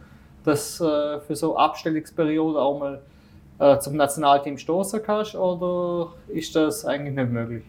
dass 0.46 0.80
äh, 0.80 1.20
für 1.20 1.36
so 1.36 1.58
Abstellungsperiode 1.58 2.60
auch 2.60 2.80
mal 2.80 3.02
äh, 3.60 3.78
zum 3.80 3.98
Nationalteam 3.98 4.58
stoßen 4.58 5.04
kannst 5.04 5.36
oder 5.36 6.14
ist 6.30 6.56
das 6.56 6.86
eigentlich 6.86 7.16
nicht 7.16 7.30
möglich? 7.30 7.64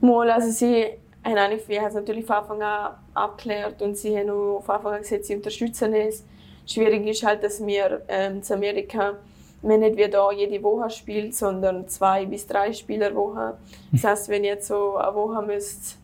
Mal, 0.00 0.30
also 0.30 0.50
sie 0.50 0.86
haben 1.24 1.38
haben 1.38 1.52
es 1.52 1.94
natürlich 1.94 2.26
von 2.26 2.36
Anfang 2.36 2.62
an 2.62 2.94
abgeklärt 3.14 3.80
und 3.80 3.96
sie 3.96 4.16
haben 4.16 4.30
auch 4.30 4.62
von 4.62 4.76
Anfang 4.76 4.94
an 4.94 5.02
gesagt, 5.02 5.24
sie 5.24 5.36
unterstützen 5.36 5.94
es. 5.94 6.24
Schwierig 6.66 7.06
ist 7.06 7.24
halt, 7.24 7.42
dass 7.42 7.64
wir 7.64 8.02
ähm, 8.08 8.42
zu 8.42 8.54
Amerika 8.54 9.14
wir 9.62 9.78
nicht 9.78 9.96
wie 9.96 10.08
da 10.08 10.30
jede 10.32 10.62
Woche 10.62 10.90
spielt, 10.90 11.34
sondern 11.34 11.88
zwei 11.88 12.26
bis 12.26 12.46
drei 12.46 12.72
Spieler 12.72 13.14
Woche. 13.14 13.56
Das 13.92 14.04
heißt, 14.04 14.28
wenn 14.28 14.44
ich 14.44 14.50
jetzt 14.50 14.66
so 14.66 14.96
eine 14.96 15.14
Woche 15.14 15.42
müsste 15.42 15.96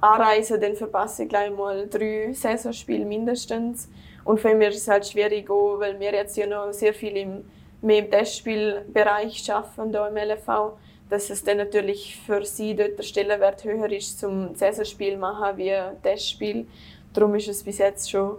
anreisen, 0.00 0.60
dann 0.60 0.74
verpasse 0.74 1.24
ich 1.24 1.28
gleich 1.28 1.54
mal 1.54 1.86
drei 1.88 2.32
Saisonspiele 2.32 3.04
mindestens. 3.04 3.88
Und 4.24 4.40
für 4.40 4.54
mich 4.54 4.70
ist 4.70 4.76
es 4.82 4.88
halt 4.88 5.06
schwierig, 5.06 5.50
auch, 5.50 5.78
weil 5.78 6.00
wir 6.00 6.12
jetzt 6.12 6.36
ja 6.36 6.46
noch 6.46 6.72
sehr 6.72 6.94
viel 6.94 7.16
im, 7.16 7.44
mehr 7.82 7.98
im 7.98 8.10
Testspielbereich 8.10 9.50
arbeiten, 9.52 9.90
hier 9.90 10.08
im 10.08 10.16
LFV, 10.16 10.78
dass 11.10 11.28
es 11.28 11.44
dann 11.44 11.58
natürlich 11.58 12.18
für 12.26 12.44
sie 12.44 12.74
dort 12.74 12.98
der 12.98 13.02
Stellenwert 13.02 13.64
höher 13.64 13.90
ist, 13.92 14.18
zum 14.18 14.54
Saisonspiel 14.54 15.18
machen 15.18 15.58
wie 15.58 15.74
Testspiel. 16.02 16.66
Darum 17.12 17.34
ist 17.34 17.48
es 17.48 17.62
bis 17.62 17.78
jetzt 17.78 18.10
schon 18.10 18.38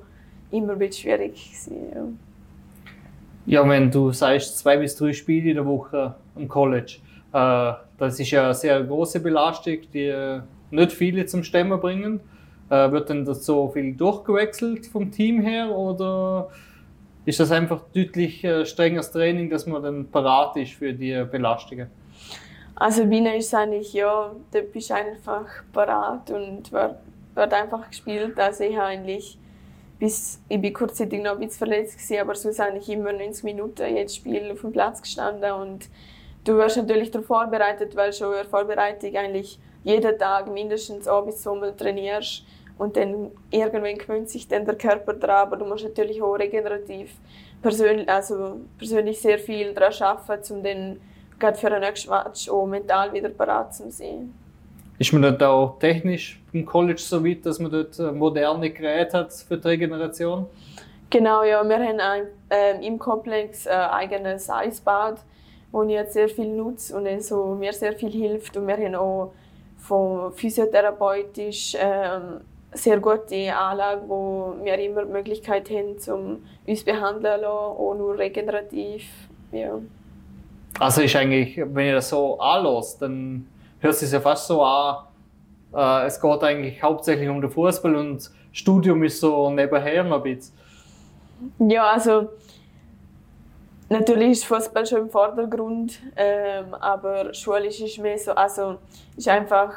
immer 0.52 0.74
ein 0.74 0.80
bisschen 0.80 1.04
schwierig 1.04 1.34
gewesen, 1.34 1.92
ja. 1.94 2.08
Ja, 3.48 3.68
wenn 3.70 3.92
du 3.92 4.12
sagst, 4.12 4.58
zwei 4.58 4.78
bis 4.78 4.96
drei 4.96 5.14
Spiele 5.14 5.52
in 5.52 5.56
der 5.58 5.66
Woche 5.68 6.16
am 6.36 6.48
College, 6.48 6.98
äh, 7.32 7.74
das 7.98 8.20
ist 8.20 8.32
ja 8.32 8.46
eine 8.46 8.54
sehr 8.56 8.82
große 8.84 9.20
Belastung, 9.20 9.78
die 9.94 10.08
äh, 10.08 10.42
nicht 10.72 10.92
viele 10.92 11.28
zum 11.28 11.44
Stemmen 11.44 11.80
bringen. 11.80 12.22
Äh, 12.72 12.92
wird 12.92 13.10
denn 13.10 13.24
das 13.24 13.46
so 13.46 13.70
viel 13.70 13.94
durchgewechselt 13.94 14.88
vom 14.88 15.12
Team 15.12 15.42
her 15.42 15.70
oder 15.70 16.50
ist 17.26 17.40
das 17.40 17.52
einfach 17.52 17.82
deutlich 17.94 18.46
strengeres 18.66 19.12
Training, 19.12 19.50
dass 19.50 19.66
man 19.66 19.82
dann 19.82 20.08
parat 20.12 20.58
ist 20.58 20.74
für 20.74 20.94
die 20.94 21.26
Belastungen? 21.32 21.88
Also 22.76 23.10
Wiener 23.10 23.36
ist 23.36 23.54
eigentlich, 23.56 23.94
ja, 23.94 24.32
da 24.52 24.60
bist 24.62 24.92
einfach 24.92 25.46
parat 25.72 26.30
und 26.30 26.72
wird, 26.72 26.96
wird 27.34 27.54
einfach 27.54 27.90
gespielt. 27.90 28.40
Also 28.40 28.64
ich 28.64 28.76
habe 28.76 28.88
eigentlich 28.88 29.40
bis, 30.00 30.40
ich 30.50 30.62
bin 30.62 30.74
kurzzeitig 30.74 31.22
noch 31.22 31.34
ein 31.34 31.40
bisschen 31.40 31.68
verletzt 31.68 31.94
gewesen, 31.94 32.20
aber 32.20 32.36
sonst 32.36 32.60
eigentlich 32.60 32.90
immer 32.90 33.14
90 33.14 33.44
Minuten 33.44 33.96
jedes 33.96 34.16
Spiel 34.16 34.52
auf 34.52 34.62
dem 34.62 34.72
Platz 34.72 35.02
gestanden 35.02 35.52
und 35.52 35.90
du 36.44 36.58
wirst 36.58 36.78
natürlich 36.78 37.12
darauf 37.12 37.28
vorbereitet, 37.28 37.96
weil 37.96 38.14
schon 38.14 38.32
in 38.32 38.40
der 38.40 38.46
Vorbereitung 38.46 39.16
eigentlich 39.16 39.60
jeden 39.84 40.18
Tag 40.18 40.52
mindestens 40.52 41.08
ein 41.08 41.26
bis 41.26 41.42
zweimal 41.42 41.76
trainierst 41.76 42.44
und 42.78 42.98
dann 42.98 43.32
irgendwann 43.52 43.98
gewöhnt 43.98 44.30
sich 44.30 44.48
dann 44.48 44.66
der 44.66 44.76
Körper 44.76 45.14
daran, 45.14 45.48
aber 45.48 45.58
du 45.58 45.66
musst 45.66 45.86
natürlich 45.86 46.22
auch 46.22 46.34
regenerativ 46.34 47.16
persönlich, 47.62 48.10
also 48.10 48.60
persönlich 48.78 49.22
sehr 49.22 49.40
viel 49.40 49.74
daran 49.74 49.94
arbeiten, 50.02 50.54
um 50.54 50.64
dann 50.64 51.02
gerade 51.40 51.58
für 51.58 51.70
den 51.70 51.82
nächsten 51.82 52.10
Match 52.10 52.50
auch 52.50 52.66
mental 52.66 53.14
wieder 53.14 53.30
parat 53.30 53.74
zu 53.74 53.90
sein. 53.90 54.34
Ist 54.98 55.12
man 55.12 55.22
dort 55.22 55.44
auch 55.44 55.78
technisch 55.80 56.40
im 56.54 56.66
College 56.66 57.02
so 57.02 57.24
weit, 57.26 57.46
dass 57.46 57.60
man 57.60 57.72
dort 57.72 58.00
äh, 58.00 58.12
moderne 58.12 58.70
Geräte 58.70 59.18
hat 59.18 59.34
für 59.34 59.58
die 59.58 59.68
Regeneration? 59.68 60.46
Genau, 61.10 61.44
ja. 61.44 61.64
Wir 61.68 61.80
haben 61.80 62.00
ein, 62.00 62.28
äh, 62.50 62.86
im 62.86 62.98
Komplex 62.98 63.68
ein 63.68 63.90
eigenes 63.90 64.50
Eisbad, 64.50 65.20
wo 65.72 65.84
ich 65.84 65.92
jetzt 65.92 66.14
sehr 66.14 66.30
viel 66.30 66.48
nutze 66.48 66.96
und 66.96 67.24
so 67.24 67.56
mir 67.56 67.74
sehr 67.74 67.94
viel 67.94 68.12
hilft. 68.12 68.56
Und 68.56 68.68
wir 68.68 68.78
haben 68.78 68.96
auch 68.96 69.34
von 69.78 70.32
physiotherapeutisch 70.34 71.76
ähm, 71.78 72.42
sehr 72.72 73.00
gute 73.00 73.56
Anlage, 73.56 74.02
wo 74.08 74.56
wir 74.64 74.78
immer 74.80 75.06
die 75.06 75.12
Möglichkeit 75.12 75.70
haben, 75.70 75.96
um 76.08 76.44
uns 76.66 76.84
behandeln 76.84 77.40
zu 77.40 77.42
lassen, 77.42 77.46
auch 77.46 77.96
nur 77.98 78.18
regenerativ. 78.18 79.06
Ja. 79.52 79.80
Also 80.80 81.02
ist 81.02 81.16
eigentlich, 81.16 81.58
wenn 81.58 81.88
ihr 81.88 81.96
das 81.96 82.10
so 82.10 82.40
anlässt, 82.40 83.02
dann 83.02 83.48
hört 83.86 83.96
sich 83.96 84.12
ja 84.12 84.20
fast 84.20 84.48
so 84.48 84.64
an, 84.64 85.06
äh, 85.74 86.06
es 86.06 86.20
geht 86.20 86.44
eigentlich 86.44 86.82
hauptsächlich 86.82 87.30
um 87.30 87.42
den 87.42 87.50
Fußball 87.50 87.96
und 87.96 88.30
Studium 88.52 89.04
ist 89.04 89.20
so 89.20 89.50
nebenher 89.50 90.04
ein 90.04 90.24
bisschen. 90.24 90.56
Ja, 91.60 91.92
also 91.92 92.30
natürlich 93.90 94.32
ist 94.32 94.46
Fußball 94.46 94.86
schon 94.86 95.00
im 95.02 95.10
Vordergrund, 95.10 96.00
ähm, 96.16 96.74
aber 96.76 97.34
schulisch 97.34 97.82
ist 97.82 98.00
mehr 98.00 98.18
so, 98.18 98.32
also 98.32 98.78
ist 99.18 99.28
einfach, 99.28 99.74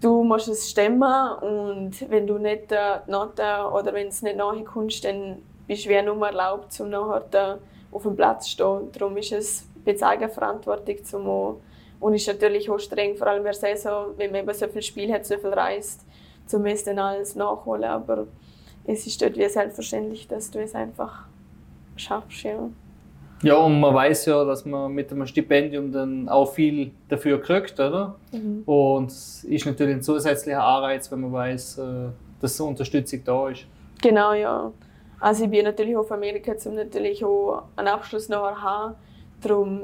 du 0.00 0.22
musst 0.22 0.48
es 0.48 0.70
stemmen 0.70 1.32
und 1.40 2.10
wenn 2.10 2.26
du 2.26 2.38
nicht 2.38 2.70
die 2.70 3.10
Noten 3.10 3.66
oder 3.72 3.92
wenn 3.94 4.08
es 4.08 4.22
nicht 4.22 4.36
nachkommst, 4.36 5.04
dann 5.04 5.42
bist 5.66 5.86
du 5.86 5.90
wie 5.90 6.02
nur 6.02 6.26
erlaubt, 6.26 6.78
um 6.80 6.90
nachher 6.90 7.58
auf 7.90 8.02
dem 8.02 8.14
Platz 8.14 8.44
zu 8.44 8.50
stehen. 8.50 8.92
Darum 8.92 9.16
ist 9.16 9.32
es 9.32 9.68
bisschen 9.92 10.08
Eigenverantwortung, 10.08 10.96
um 11.12 11.60
und 12.00 12.14
ist 12.14 12.28
natürlich 12.28 12.70
auch 12.70 12.78
streng, 12.78 13.16
vor 13.16 13.26
allem 13.26 13.38
in 13.38 13.44
der 13.44 13.54
Saison, 13.54 14.14
wenn 14.16 14.30
man 14.30 14.42
eben 14.42 14.54
so 14.54 14.68
viel 14.68 14.82
Spiel 14.82 15.12
hat, 15.12 15.26
so 15.26 15.36
viel 15.36 15.50
reist, 15.50 16.04
zumindest 16.46 16.86
dann 16.86 16.98
alles 16.98 17.34
nachholen. 17.34 17.84
Aber 17.84 18.26
es 18.84 19.06
ist 19.06 19.20
dort 19.20 19.36
wie 19.36 19.48
selbstverständlich, 19.48 20.28
dass 20.28 20.50
du 20.50 20.60
es 20.60 20.74
einfach 20.74 21.26
schaffst. 21.96 22.42
Ja. 22.42 22.68
Ja, 23.42 23.56
und 23.56 23.78
man 23.78 23.94
weiß 23.94 24.26
ja, 24.26 24.44
dass 24.44 24.64
man 24.64 24.92
mit 24.92 25.12
einem 25.12 25.26
Stipendium 25.26 25.92
dann 25.92 26.28
auch 26.28 26.52
viel 26.52 26.90
dafür 27.08 27.40
kriegt, 27.40 27.78
oder? 27.78 28.16
Mhm. 28.32 28.62
Und 28.66 29.12
es 29.12 29.44
ist 29.44 29.64
natürlich 29.64 29.94
ein 29.94 30.02
zusätzlicher 30.02 30.64
Anreiz, 30.64 31.10
wenn 31.12 31.20
man 31.20 31.32
weiß, 31.32 31.78
äh, 31.78 31.82
dass 32.40 32.56
so 32.56 32.66
Unterstützung 32.66 33.22
da 33.24 33.48
ist. 33.48 33.66
Genau, 34.02 34.32
ja. 34.32 34.72
Also 35.20 35.44
ich 35.44 35.50
bin 35.50 35.64
natürlich 35.64 35.96
auf 35.96 36.10
Amerika, 36.10 36.52
um 36.64 36.74
natürlich 36.74 37.24
auch 37.24 37.62
einen 37.76 37.88
Abschluss 37.88 38.28
nachher 38.28 38.54
zu 38.56 38.62
haben. 38.62 38.94
Darum 39.40 39.80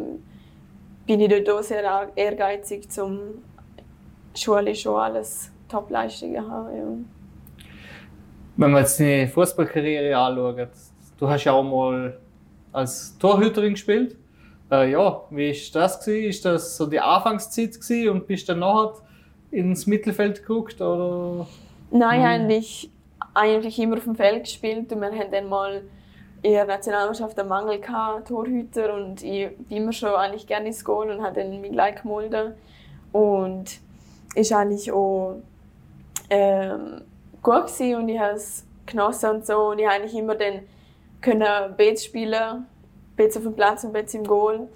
bin 1.06 1.20
ich 1.20 1.28
dort 1.28 1.50
auch 1.50 1.62
sehr 1.62 2.10
ehrgeizig, 2.14 2.86
um 2.98 3.20
schulisch 4.34 4.82
schon 4.82 4.96
alles 4.96 5.50
Top-Leistungen 5.68 6.42
zu 6.42 6.50
haben. 6.50 6.76
Ja. 6.76 7.64
Wenn 8.56 8.70
man 8.70 8.82
jetzt 8.82 9.00
deine 9.00 9.28
Fußballkarriere 9.28 10.16
anschaut, 10.16 10.68
du 11.18 11.28
hast 11.28 11.44
ja 11.44 11.52
auch 11.52 11.62
mal 11.62 12.18
als 12.72 13.16
Torhüterin 13.18 13.74
gespielt. 13.74 14.16
Äh, 14.70 14.92
ja, 14.92 15.22
wie 15.30 15.50
war 15.50 15.82
das? 15.82 16.00
Gewesen? 16.00 16.28
Ist 16.28 16.44
das 16.44 16.76
so 16.76 16.86
die 16.86 17.00
Anfangszeit 17.00 17.74
gewesen 17.74 18.08
und 18.10 18.26
bist 18.26 18.48
dann 18.48 18.60
nachher 18.60 18.94
ins 19.50 19.86
Mittelfeld 19.86 20.40
geguckt? 20.40 20.80
Oder? 20.80 21.46
Nein, 21.90 22.20
hm. 22.20 22.26
eigentlich, 22.26 22.90
eigentlich 23.34 23.78
immer 23.78 23.96
auf 23.96 24.04
dem 24.04 24.16
Feld 24.16 24.44
gespielt 24.44 24.92
und 24.92 25.00
wir 25.00 25.10
haben 25.10 25.30
dann 25.30 25.48
mal 25.48 25.82
in 26.44 26.52
der 26.52 26.66
Nationalmannschaft 26.66 27.38
einen 27.38 27.48
Mangel 27.48 27.80
gehabt, 27.80 28.28
Torhüter 28.28 28.92
und 28.92 29.24
ich 29.24 29.48
bin 29.56 29.78
immer 29.78 29.92
schon 29.94 30.10
eigentlich 30.10 30.46
gerne 30.46 30.66
ins 30.66 30.84
Goal 30.84 31.10
und 31.10 31.22
habe 31.22 31.40
dann 31.40 31.58
mich 31.58 31.72
gleich 31.72 32.02
gemolden 32.02 32.52
und 33.12 33.64
ist 34.34 34.52
eigentlich 34.52 34.92
auch 34.92 35.36
ähm, 36.28 37.00
gut 37.42 37.66
gewesen 37.66 37.94
und 37.96 38.08
ich 38.10 38.18
habe 38.18 38.34
es 38.34 38.62
genossen 38.84 39.30
und 39.30 39.46
so 39.46 39.70
und 39.70 39.78
ich 39.78 39.86
habe 39.86 39.96
eigentlich 39.96 40.14
immer 40.14 40.34
dann 40.34 40.60
können 41.22 41.74
Beats 41.78 42.04
spielen, 42.04 42.66
Beats 43.16 43.38
auf 43.38 43.44
dem 43.44 43.54
Platz 43.54 43.82
und 43.84 43.94
Beats 43.94 44.12
im 44.12 44.24
Goal 44.24 44.68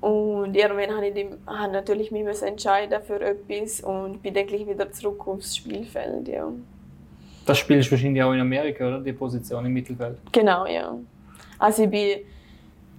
und 0.00 0.56
irgendwann 0.56 0.96
habe 0.96 1.08
ich 1.08 1.12
die, 1.12 1.28
habe 1.46 1.70
natürlich 1.70 2.10
mich 2.10 2.24
entscheiden 2.40 3.02
für 3.02 3.20
etwas 3.20 3.82
und 3.82 4.22
bin 4.22 4.32
dann 4.32 4.46
gleich 4.46 4.66
wieder 4.66 4.90
zurück 4.90 5.28
aufs 5.28 5.54
Spielfeld, 5.54 6.28
ja. 6.28 6.50
Das 7.44 7.58
spielst 7.58 7.88
du 7.88 7.92
wahrscheinlich 7.92 8.22
auch 8.22 8.32
in 8.32 8.40
Amerika, 8.40 8.86
oder? 8.86 9.00
Die 9.00 9.12
Position 9.12 9.66
im 9.66 9.72
Mittelfeld. 9.72 10.16
Genau, 10.32 10.66
ja. 10.66 10.96
Also 11.60 11.84
ich 11.84 11.90
bin 11.90 12.08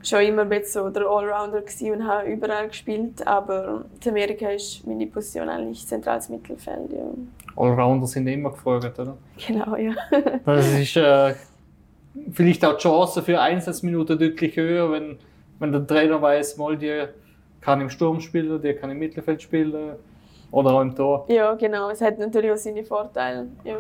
schon 0.04 0.22
immer 0.22 0.44
ein 0.44 0.64
so 0.64 0.90
der 0.90 1.04
Allrounder 1.04 1.62
und 1.62 2.08
habe 2.08 2.30
überall 2.30 2.68
gespielt, 2.68 3.26
aber 3.26 3.86
in 4.04 4.10
Amerika 4.10 4.50
ist 4.50 4.86
meine 4.86 5.08
Position 5.08 5.50
eigentlich 5.50 5.86
zentrales 5.86 6.30
Mittelfeld, 6.30 6.92
ja. 6.92 7.06
Allrounder 7.56 8.08
sind 8.08 8.28
immer 8.28 8.52
gefragt, 8.52 8.98
oder? 8.98 9.18
Genau, 9.46 9.76
ja. 9.76 9.94
das 10.46 10.74
ist 10.74 10.96
äh, 10.96 11.34
vielleicht 12.32 12.64
auch 12.64 12.78
die 12.78 12.84
Chance 12.84 13.22
für 13.22 13.40
Einsatzminuten 13.40 14.18
deutlich 14.18 14.56
höher, 14.56 14.92
wenn, 14.92 15.18
wenn 15.60 15.72
der 15.72 15.86
Trainer 15.86 16.22
weiß, 16.22 16.58
mal 16.58 16.78
die 16.78 17.06
kann 17.60 17.82
im 17.82 17.90
Sturm 17.90 18.20
spielen, 18.20 18.62
der 18.62 18.76
kann 18.76 18.90
im 18.90 19.00
Mittelfeld 19.00 19.42
spielen 19.42 19.96
oder 20.52 20.72
auch 20.72 20.82
im 20.82 20.96
Tor. 20.96 21.26
Ja, 21.30 21.54
genau. 21.54 21.90
Es 21.90 22.02
hat 22.02 22.18
natürlich 22.18 22.52
auch 22.52 22.58
seine 22.58 22.84
Vorteile. 22.84 23.48
Ja. 23.64 23.78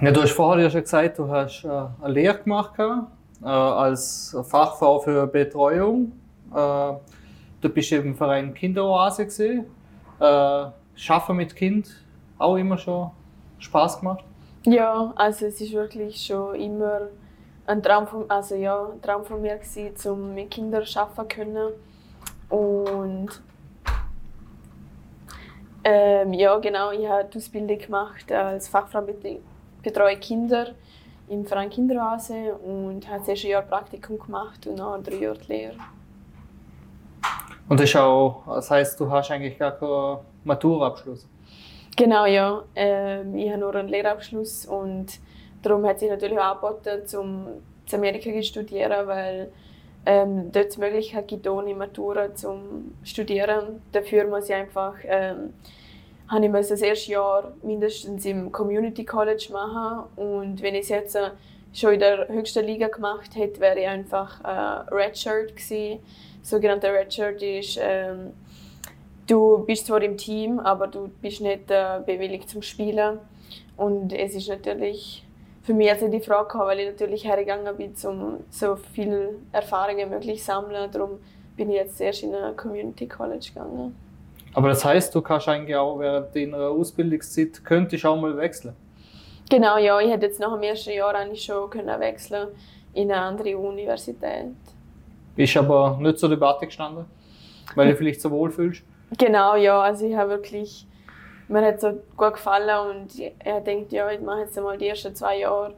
Ja, 0.00 0.10
du 0.10 0.22
hast 0.22 0.32
vorher 0.32 0.64
ja 0.64 0.70
schon 0.70 0.82
gesagt, 0.82 1.18
du 1.18 1.28
hast 1.28 1.64
äh, 1.64 1.68
eine 1.68 2.12
Lehre 2.12 2.38
gemacht 2.38 2.76
äh, 3.44 3.48
als 3.48 4.36
Fachfrau 4.42 4.98
für 5.00 5.26
Betreuung. 5.26 6.12
Äh, 6.52 6.92
du 7.60 7.68
bist 7.68 7.92
im 7.92 8.14
Verein 8.14 8.54
Kinderoase 8.54 9.26
gesehen. 9.26 9.66
Äh, 10.18 10.66
Schaffen 10.94 11.36
mit 11.36 11.54
Kind 11.54 11.88
auch 12.38 12.56
immer 12.56 12.78
schon 12.78 13.10
Spaß 13.58 14.00
gemacht? 14.00 14.24
Ja, 14.64 15.12
also 15.16 15.46
es 15.46 15.60
ist 15.60 15.72
wirklich 15.72 16.24
schon 16.24 16.54
immer 16.54 17.08
ein 17.66 17.82
Traum 17.82 18.06
von, 18.06 18.30
also 18.30 18.54
ja, 18.54 18.88
ein 18.92 19.02
Traum 19.02 19.24
von 19.24 19.42
mir 19.42 19.56
gewesen, 19.56 20.10
um 20.10 20.34
mit 20.34 20.50
Kindern 20.50 20.84
arbeiten 20.94 21.28
können. 21.28 21.72
Und 22.48 23.28
ähm, 25.82 26.32
ja, 26.32 26.56
genau, 26.58 26.92
ich 26.92 27.06
habe 27.06 27.28
die 27.30 27.38
Ausbildung 27.38 27.78
gemacht 27.78 28.32
als 28.32 28.68
Fachfrau 28.68 29.06
betreue 29.82 30.16
Kinder 30.16 30.68
im 31.28 31.44
Verein 31.44 31.70
Kinderhase 31.70 32.54
und 32.54 33.08
habe 33.08 33.24
zuerst 33.24 33.44
ein 33.44 33.50
Jahr 33.50 33.62
Praktikum 33.62 34.18
gemacht 34.18 34.66
und 34.66 34.78
dann 34.78 35.02
drei 35.02 35.16
Jahre 35.16 35.38
die 35.38 35.52
Lehre. 35.52 35.76
Und 37.68 37.80
das, 37.80 37.88
ist 37.88 37.96
auch, 37.96 38.42
das 38.46 38.70
heißt, 38.70 39.00
du 39.00 39.10
hast 39.10 39.30
eigentlich 39.30 39.58
gar 39.58 39.72
keinen 39.72 40.18
Maturabschluss? 40.44 41.26
Genau, 41.96 42.26
ja. 42.26 42.62
Ähm, 42.74 43.36
ich 43.36 43.48
habe 43.48 43.60
nur 43.60 43.74
einen 43.74 43.88
Lehrabschluss 43.88 44.66
und 44.66 45.06
darum 45.62 45.86
hat 45.86 46.00
sich 46.00 46.10
natürlich 46.10 46.38
auch 46.38 46.62
angeboten, 46.62 47.06
zum 47.06 47.46
zu 47.86 47.96
Amerika 47.96 48.30
zu 48.30 48.42
studieren, 48.42 49.06
weil 49.06 49.52
ähm, 50.06 50.50
dort 50.52 50.74
die 50.74 50.80
Möglichkeit 50.80 51.28
gibt, 51.28 51.46
ohne 51.46 51.74
Matura 51.74 52.34
zu 52.34 52.58
studieren. 53.02 53.82
Dafür 53.92 54.26
muss 54.26 54.48
ich 54.48 54.54
einfach, 54.54 54.94
ähm, 55.04 55.54
habe 56.28 56.46
ich 56.46 56.52
das 56.52 56.80
erste 56.80 57.12
Jahr 57.12 57.52
mindestens 57.62 58.24
im 58.24 58.50
Community 58.50 59.04
College 59.04 59.48
machen 59.52 60.08
und 60.16 60.62
wenn 60.62 60.74
ich 60.74 60.82
es 60.82 60.88
jetzt 60.88 61.16
äh, 61.16 61.30
schon 61.72 61.94
in 61.94 62.00
der 62.00 62.28
höchsten 62.28 62.64
Liga 62.64 62.88
gemacht 62.88 63.34
hätte, 63.34 63.60
wäre 63.60 63.80
ich 63.80 63.86
einfach 63.86 64.42
äh, 64.44 64.94
Redshirt 64.94 65.56
gewesen. 65.56 66.00
Sogenannter 66.42 66.92
Redshirt 66.92 67.42
ist, 67.42 67.78
ähm, 67.80 68.32
du 69.26 69.64
bist 69.66 69.86
zwar 69.86 70.02
im 70.02 70.16
Team, 70.16 70.58
aber 70.60 70.86
du 70.86 71.10
bist 71.20 71.40
nicht 71.40 71.70
äh, 71.70 72.00
bewilligt 72.04 72.48
zum 72.48 72.62
Spielen 72.62 73.18
und 73.76 74.12
es 74.12 74.34
ist 74.34 74.48
natürlich 74.48 75.24
für 75.62 75.72
mich 75.72 75.90
also 75.90 76.08
die 76.08 76.20
Frage 76.20 76.48
gehabt, 76.48 76.66
weil 76.66 76.80
ich 76.80 76.86
natürlich 76.86 77.24
hergegangen 77.24 77.76
bin, 77.76 77.94
um 78.04 78.44
so 78.50 78.76
viel 78.76 79.38
Erfahrungen 79.50 80.10
möglich 80.10 80.40
zu 80.40 80.46
sammeln. 80.46 80.90
Darum 80.92 81.18
bin 81.56 81.70
ich 81.70 81.76
jetzt 81.76 82.00
erst 82.00 82.22
in 82.22 82.34
ein 82.34 82.54
Community 82.54 83.08
College 83.08 83.48
gegangen. 83.52 83.94
Aber 84.54 84.68
das 84.68 84.84
heißt, 84.84 85.14
du 85.14 85.20
kannst 85.20 85.48
eigentlich 85.48 85.76
auch 85.76 85.98
während 85.98 86.34
deiner 86.34 86.68
Ausbildungszeit 86.70 87.64
könntest 87.64 88.06
auch 88.06 88.16
mal 88.16 88.36
wechseln? 88.36 88.74
Genau, 89.50 89.76
ja. 89.76 90.00
Ich 90.00 90.10
hätte 90.10 90.26
jetzt 90.26 90.40
nach 90.40 90.52
dem 90.52 90.62
ersten 90.62 90.92
Jahr 90.92 91.14
eigentlich 91.14 91.44
schon 91.44 91.68
können 91.68 92.00
wechseln 92.00 92.48
in 92.92 93.10
eine 93.10 93.20
andere 93.20 93.58
Universität. 93.58 94.54
Bist 95.34 95.56
aber 95.56 95.98
nicht 96.00 96.18
zur 96.18 96.28
Debatte 96.28 96.66
gestanden? 96.66 97.04
Weil 97.74 97.90
du 97.90 97.96
vielleicht 97.96 98.20
so 98.20 98.30
wohl 98.30 98.50
fühlst? 98.50 98.82
Genau, 99.18 99.56
ja. 99.56 99.80
Also 99.80 100.06
ich 100.06 100.14
habe 100.14 100.30
wirklich 100.30 100.86
mir 101.48 101.62
hat 101.62 101.80
so 101.80 102.00
gut 102.16 102.34
gefallen 102.34 102.96
und 102.96 103.22
er 103.38 103.60
denkt, 103.60 103.92
ja, 103.92 104.10
ich 104.10 104.20
mache 104.20 104.40
jetzt 104.40 104.56
einmal 104.56 104.78
die 104.78 104.88
ersten 104.88 105.14
zwei 105.14 105.40
Jahre 105.40 105.74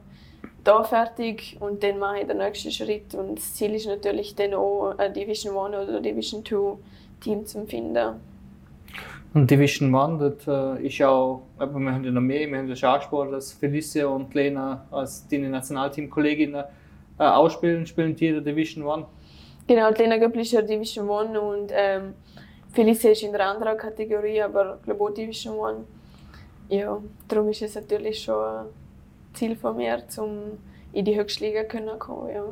da 0.63 0.83
fertig 0.83 1.57
und 1.59 1.83
dann 1.83 1.99
mache 1.99 2.19
ich 2.19 2.27
den 2.27 2.37
nächsten 2.37 2.71
Schritt. 2.71 3.13
Und 3.15 3.37
das 3.37 3.53
Ziel 3.55 3.75
ist 3.75 3.87
natürlich 3.87 4.35
dann 4.35 4.53
auch 4.53 4.93
ein 4.97 5.13
Division 5.13 5.73
1 5.73 5.89
oder 5.89 5.99
Division 6.01 6.45
2 6.45 6.77
Team 7.21 7.45
zu 7.45 7.65
finden. 7.65 8.15
Und 9.33 9.51
Division 9.51 9.93
1, 9.93 10.19
das 10.19 10.47
äh, 10.79 10.87
ist 10.87 10.97
ja 10.97 11.09
auch, 11.09 11.43
wir 11.57 11.67
haben 11.67 12.03
ja 12.03 12.11
noch 12.11 12.21
mehr, 12.21 12.49
wir 12.49 12.57
haben 12.57 12.67
ja 12.67 12.75
schon 12.75 12.89
angesprochen, 12.89 13.31
dass 13.31 13.53
Felicia 13.53 14.07
und 14.07 14.33
Lena 14.33 14.85
als 14.89 15.27
deine 15.27 15.49
Nationalteam-Kolleginnen 15.49 16.63
äh, 17.19 17.23
ausspielen, 17.23 17.85
spielen 17.85 18.15
die 18.15 18.27
in 18.27 18.33
der 18.35 18.43
Division 18.43 18.89
1. 18.89 19.05
Genau, 19.67 19.89
Lena 19.91 20.17
Göppel 20.17 20.41
ist 20.41 20.53
ja 20.53 20.61
Division 20.61 21.09
1 21.09 21.37
und 21.37 21.71
ähm, 21.71 22.13
Felice 22.71 23.05
ist 23.09 23.23
in 23.23 23.33
einer 23.33 23.45
anderen 23.45 23.77
Kategorie, 23.77 24.41
aber 24.41 24.79
glaube 24.83 25.03
auch 25.03 25.09
Division 25.09 25.55
One. 25.57 25.83
Ja, 26.69 27.01
darum 27.27 27.49
ist 27.49 27.61
es 27.61 27.75
natürlich 27.75 28.23
schon 28.23 28.43
ein 28.43 28.65
Ziel 29.33 29.55
von 29.55 29.77
mir, 29.77 30.03
um 30.17 30.59
in 30.93 31.05
die 31.05 31.17
höchste 31.19 31.45
Liga 31.45 31.67
zu 31.67 31.97
kommen. 31.97 32.33
Ja. 32.33 32.43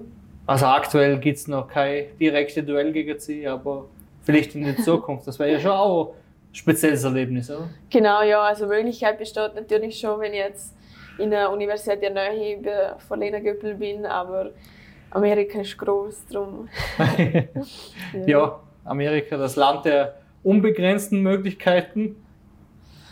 Also 0.48 0.66
aktuell 0.66 1.20
gibt 1.20 1.38
es 1.38 1.48
noch 1.48 1.68
kein 1.68 2.06
direktes 2.20 2.66
Duell 2.66 2.92
gegen 2.92 3.20
sie, 3.20 3.48
aber 3.48 3.86
vielleicht 4.24 4.56
in 4.56 4.64
der 4.64 4.78
Zukunft. 4.84 5.28
Das 5.28 5.38
wäre 5.38 5.52
ja 5.52 5.60
schon 5.60 5.72
auch 5.72 6.16
spezielles 6.56 7.04
Erlebnis, 7.04 7.50
oder? 7.52 7.70
Genau, 7.90 8.24
ja. 8.24 8.42
Also 8.42 8.66
Möglichkeit 8.66 9.18
besteht 9.18 9.56
natürlich 9.56 10.00
schon, 10.00 10.20
wenn 10.20 10.34
ich 10.34 10.40
jetzt 10.40 10.76
in 11.18 11.30
der 11.30 11.52
Universität 11.52 12.02
der 12.02 12.12
Nähe 12.12 12.96
von 13.08 13.20
Lena 13.20 13.40
Göppel 13.40 13.76
bin, 13.76 14.06
aber 14.06 14.52
Amerika 15.12 15.62
ist 15.62 15.78
groß, 15.78 16.26
darum. 16.32 16.68
ja. 18.14 18.28
ja. 18.28 18.60
Amerika 18.84 19.38
das 19.38 19.56
Land 19.56 19.86
der 19.86 20.16
unbegrenzten 20.44 21.22
Möglichkeiten. 21.22 22.16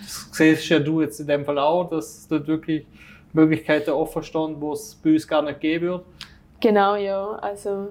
Das 0.01 0.27
siehst 0.31 0.69
ja 0.69 0.79
du 0.79 1.01
jetzt 1.01 1.19
in 1.19 1.27
dem 1.27 1.45
Fall 1.45 1.57
auch, 1.57 1.89
dass 1.89 2.27
dort 2.27 2.47
wirklich 2.47 2.85
Möglichkeiten 3.31 3.91
offen 3.91 4.21
stehen, 4.23 4.55
wo 4.59 4.73
es 4.73 4.95
bei 4.95 5.13
uns 5.13 5.27
gar 5.27 5.41
nicht 5.41 5.59
geben 5.59 5.87
wird. 5.87 6.05
Genau, 6.59 6.95
ja. 6.95 7.31
Also, 7.41 7.89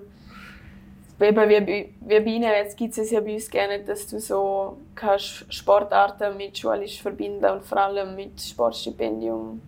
wie 1.23 2.21
bei 2.21 2.59
jetzt 2.59 2.77
gibt 2.77 2.97
es 2.99 3.11
ja 3.11 3.21
bei 3.21 3.35
uns 3.35 3.49
gerne, 3.49 3.81
dass 3.81 4.07
du 4.07 4.19
so 4.19 4.77
kannst 4.95 5.47
Sportarten 5.49 6.37
mit 6.37 6.59
schulisch 6.59 7.01
verbinden 7.01 7.45
und 7.45 7.65
vor 7.65 7.79
allem 7.79 8.15
mit 8.15 8.41
Sportstipendium 8.41 9.61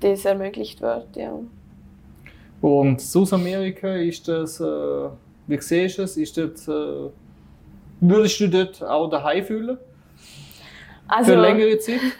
das 0.00 0.24
ermöglicht 0.24 0.80
wird, 0.80 1.16
ja. 1.16 1.32
Und 2.60 3.00
Südamerika, 3.00 3.94
ist 3.96 4.28
das, 4.28 4.60
äh, 4.60 4.64
wie 5.46 5.60
siehst 5.60 5.98
du 5.98 6.02
es, 6.02 6.16
ist 6.16 6.36
das 6.36 6.68
äh, 6.68 7.10
Würdest 8.00 8.40
du 8.40 8.48
dort 8.48 8.82
auch 8.82 9.08
daheim 9.08 9.44
fühlen? 9.44 9.78
Also, 11.08 11.32
Für 11.32 11.40
längere 11.40 11.78
Zeit? 11.78 12.00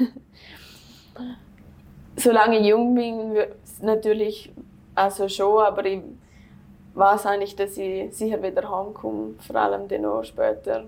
solange 2.17 2.59
ich 2.59 2.67
jung 2.67 2.95
bin, 2.95 3.35
natürlich 3.83 4.53
also 4.95 5.29
schon, 5.29 5.63
aber 5.63 5.85
ich 5.85 6.01
weiß 6.97 7.27
eigentlich, 7.27 7.55
dass 7.55 7.77
ich 7.77 8.15
sicher 8.15 8.43
wieder 8.43 8.69
heimkomme, 8.69 9.35
vor 9.47 9.57
allem 9.57 9.87
dann 9.89 10.05
auch 10.07 10.25
später 10.25 10.85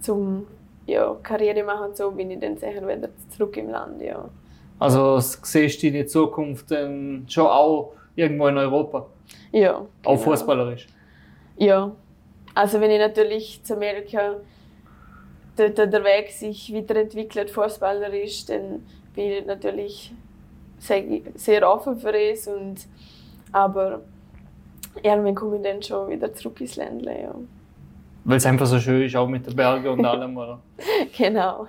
zum 0.00 0.46
ja, 0.86 1.14
Karriere 1.22 1.62
machen 1.64 1.94
so 1.94 2.10
bin 2.10 2.30
ich 2.30 2.40
dann 2.40 2.56
sicher 2.56 2.86
wieder 2.86 3.08
zurück 3.28 3.56
im 3.56 3.68
Land, 3.70 4.00
ja. 4.00 4.24
Also 4.78 5.18
siehst 5.20 5.82
du 5.82 5.86
in 5.88 5.92
der 5.94 6.06
Zukunft 6.06 6.70
dann 6.70 7.26
schon 7.28 7.46
auch 7.46 7.92
irgendwo 8.16 8.46
in 8.46 8.56
Europa? 8.56 9.06
Ja. 9.52 9.72
Genau. 9.72 9.88
Auch 10.04 10.18
fußballerisch? 10.18 10.86
Ja, 11.56 11.92
also 12.54 12.80
wenn 12.80 12.90
ich 12.90 12.98
natürlich 12.98 13.62
zu 13.64 13.74
Amerika 13.74 14.36
dort 15.56 15.78
der 15.78 16.04
Weg 16.04 16.30
sich 16.30 16.72
weiterentwickelt, 16.72 17.50
fußballerisch, 17.50 18.46
dann 18.46 18.86
bin 19.14 19.32
ich 19.32 19.46
natürlich 19.46 20.12
sehr, 20.78 21.04
sehr 21.34 21.68
offen 21.68 21.98
für 21.98 22.16
es. 22.16 22.46
Und, 22.46 22.86
aber 23.52 24.00
irgendwann 25.02 25.34
komme 25.34 25.56
ich 25.56 25.62
dann 25.62 25.82
schon 25.82 26.10
wieder 26.10 26.32
zurück 26.32 26.60
ins 26.60 26.76
Ländle. 26.76 27.22
Ja. 27.22 27.34
Weil 28.24 28.36
es 28.36 28.46
einfach 28.46 28.66
so 28.66 28.78
schön 28.78 29.02
ist, 29.02 29.16
auch 29.16 29.28
mit 29.28 29.46
den 29.46 29.56
Bergen 29.56 29.88
und 29.88 30.04
allem, 30.04 30.36
oder? 30.36 30.60
genau. 31.16 31.66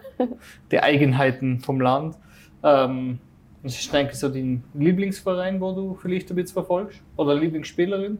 Die 0.71 0.79
Eigenheiten 0.79 1.59
vom 1.59 1.79
Land. 1.79 2.15
Ähm, 2.63 3.19
was 3.63 3.79
ist 3.79 3.93
eigentlich 3.93 4.19
so 4.19 4.29
dein 4.29 4.63
Lieblingsverein, 4.73 5.59
wo 5.61 5.71
du 5.71 5.95
vielleicht 5.95 6.29
ein 6.29 6.35
bisschen 6.35 6.53
verfolgst? 6.53 7.01
Oder 7.17 7.35
Lieblingsspielerin? 7.35 8.17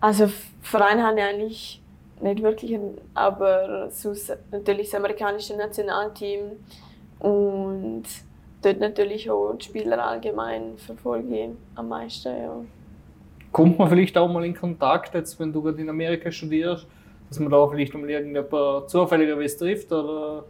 Also 0.00 0.30
Verein 0.62 1.02
habe 1.02 1.18
ich 1.18 1.24
eigentlich 1.24 1.82
nicht 2.20 2.42
wirklich, 2.42 2.78
aber 3.14 3.90
sonst 3.90 4.36
natürlich 4.50 4.90
das 4.90 4.98
amerikanische 4.98 5.56
Nationalteam 5.56 6.52
und 7.18 8.04
dort 8.62 8.80
natürlich 8.80 9.30
auch 9.30 9.54
die 9.54 9.64
Spieler 9.64 10.04
allgemein 10.04 10.76
verfolge 10.78 11.36
ich 11.36 11.50
am 11.74 11.88
meisten. 11.88 12.28
Ja. 12.28 12.60
Kommt 13.56 13.78
man 13.78 13.88
vielleicht 13.88 14.18
auch 14.18 14.30
mal 14.30 14.44
in 14.44 14.54
Kontakt, 14.54 15.14
jetzt, 15.14 15.40
wenn 15.40 15.50
du 15.50 15.62
gerade 15.62 15.80
in 15.80 15.88
Amerika 15.88 16.30
studierst, 16.30 16.86
dass 17.26 17.40
man 17.40 17.50
da 17.50 17.66
vielleicht 17.66 17.94
mal 17.94 18.10
irgendjemand 18.10 18.90
zufälligerweise 18.90 19.56
trifft? 19.56 19.90
Oder, 19.90 20.44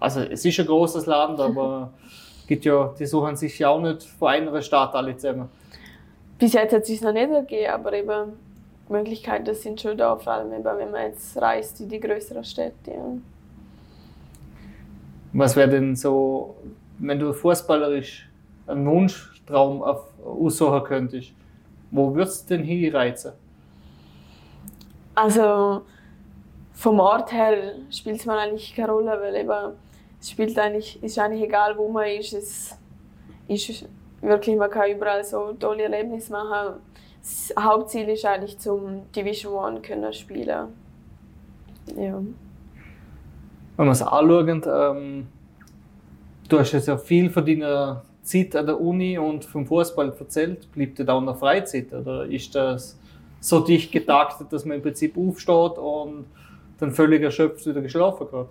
also 0.00 0.20
es 0.20 0.42
ist 0.42 0.58
ein 0.58 0.64
großes 0.64 1.04
Land, 1.04 1.38
aber 1.38 1.92
gibt 2.46 2.64
ja, 2.64 2.94
die 2.98 3.04
suchen 3.04 3.36
sich 3.36 3.58
ja 3.58 3.68
auch 3.68 3.82
nicht 3.82 4.04
von 4.04 4.28
einer 4.28 4.62
Stadt 4.62 4.94
alle 4.94 5.14
zusammen. 5.14 5.50
Bis 6.38 6.54
jetzt 6.54 6.72
hat 6.72 6.80
es 6.80 6.88
sich 6.88 7.02
noch 7.02 7.12
nicht 7.12 7.28
ergeben, 7.30 7.70
aber 7.70 7.92
eben 7.92 8.32
Möglichkeiten 8.88 9.54
sind 9.54 9.78
schon 9.78 9.98
da, 9.98 10.16
vor 10.16 10.32
allem 10.32 10.50
wenn 10.50 10.62
man 10.62 11.08
jetzt 11.08 11.36
reist 11.36 11.78
in 11.82 11.90
die 11.90 12.00
größeren 12.00 12.42
Städte. 12.42 12.90
Ja. 12.90 13.18
Was 15.34 15.56
wäre 15.56 15.68
denn 15.68 15.94
so, 15.94 16.56
wenn 17.00 17.18
du 17.18 17.34
fußballerisch 17.34 18.26
einen 18.66 18.86
Wunschtraum 18.86 19.82
aussuchen 19.82 20.84
könntest, 20.84 21.35
wo 21.90 22.14
würdest 22.14 22.50
du 22.50 22.56
denn 22.56 22.64
hinreizen? 22.64 23.32
Also 25.14 25.82
vom 26.72 27.00
Ort 27.00 27.32
her 27.32 27.74
spielt 27.90 28.20
es 28.20 28.26
mir 28.26 28.38
eigentlich 28.38 28.74
keine 28.74 28.92
Rolle, 28.92 29.18
weil 29.20 29.34
eben, 29.34 29.74
es 30.20 30.30
spielt 30.30 30.58
eigentlich, 30.58 31.02
ist 31.02 31.18
eigentlich 31.18 31.42
egal, 31.42 31.76
wo 31.78 31.88
man 31.88 32.06
ist. 32.08 32.32
Es 32.34 32.78
ist 33.48 33.86
wirklich, 34.20 34.56
man 34.56 34.70
kann 34.70 34.90
überall 34.90 35.24
so 35.24 35.52
tolle 35.54 35.84
Erlebnisse 35.84 36.32
machen 36.32 36.80
das 37.26 37.52
Hauptziel 37.58 38.08
ist 38.08 38.24
eigentlich 38.24 38.58
zum 38.58 39.10
Division 39.10 39.52
One 39.52 39.80
können 39.80 40.12
spielen. 40.12 40.68
ja. 41.96 42.22
Wenn 43.76 43.84
wir 43.84 43.92
es 43.92 44.00
anschauen, 44.00 44.62
ähm, 44.64 45.26
du 46.48 46.58
hast 46.58 46.72
jetzt 46.72 46.88
ja 46.88 46.96
viel 46.96 47.28
von 47.28 47.44
deiner 47.44 48.02
Zeit 48.26 48.56
an 48.56 48.66
der 48.66 48.80
Uni 48.80 49.18
und 49.18 49.44
vom 49.44 49.66
Fußball 49.66 50.12
erzählt. 50.18 50.70
Bleibt 50.72 50.98
dir 50.98 51.04
da 51.04 51.14
auch 51.14 51.20
noch 51.20 51.38
Freizeit? 51.38 51.92
Oder 51.92 52.26
ist 52.26 52.54
das 52.54 52.98
so 53.40 53.60
dicht 53.60 53.92
getaktet, 53.92 54.52
dass 54.52 54.64
man 54.64 54.78
im 54.78 54.82
Prinzip 54.82 55.16
aufsteht 55.16 55.78
und 55.78 56.26
dann 56.78 56.92
völlig 56.92 57.22
erschöpft 57.22 57.64
wieder 57.66 57.80
geschlafen 57.80 58.26
geht? 58.30 58.46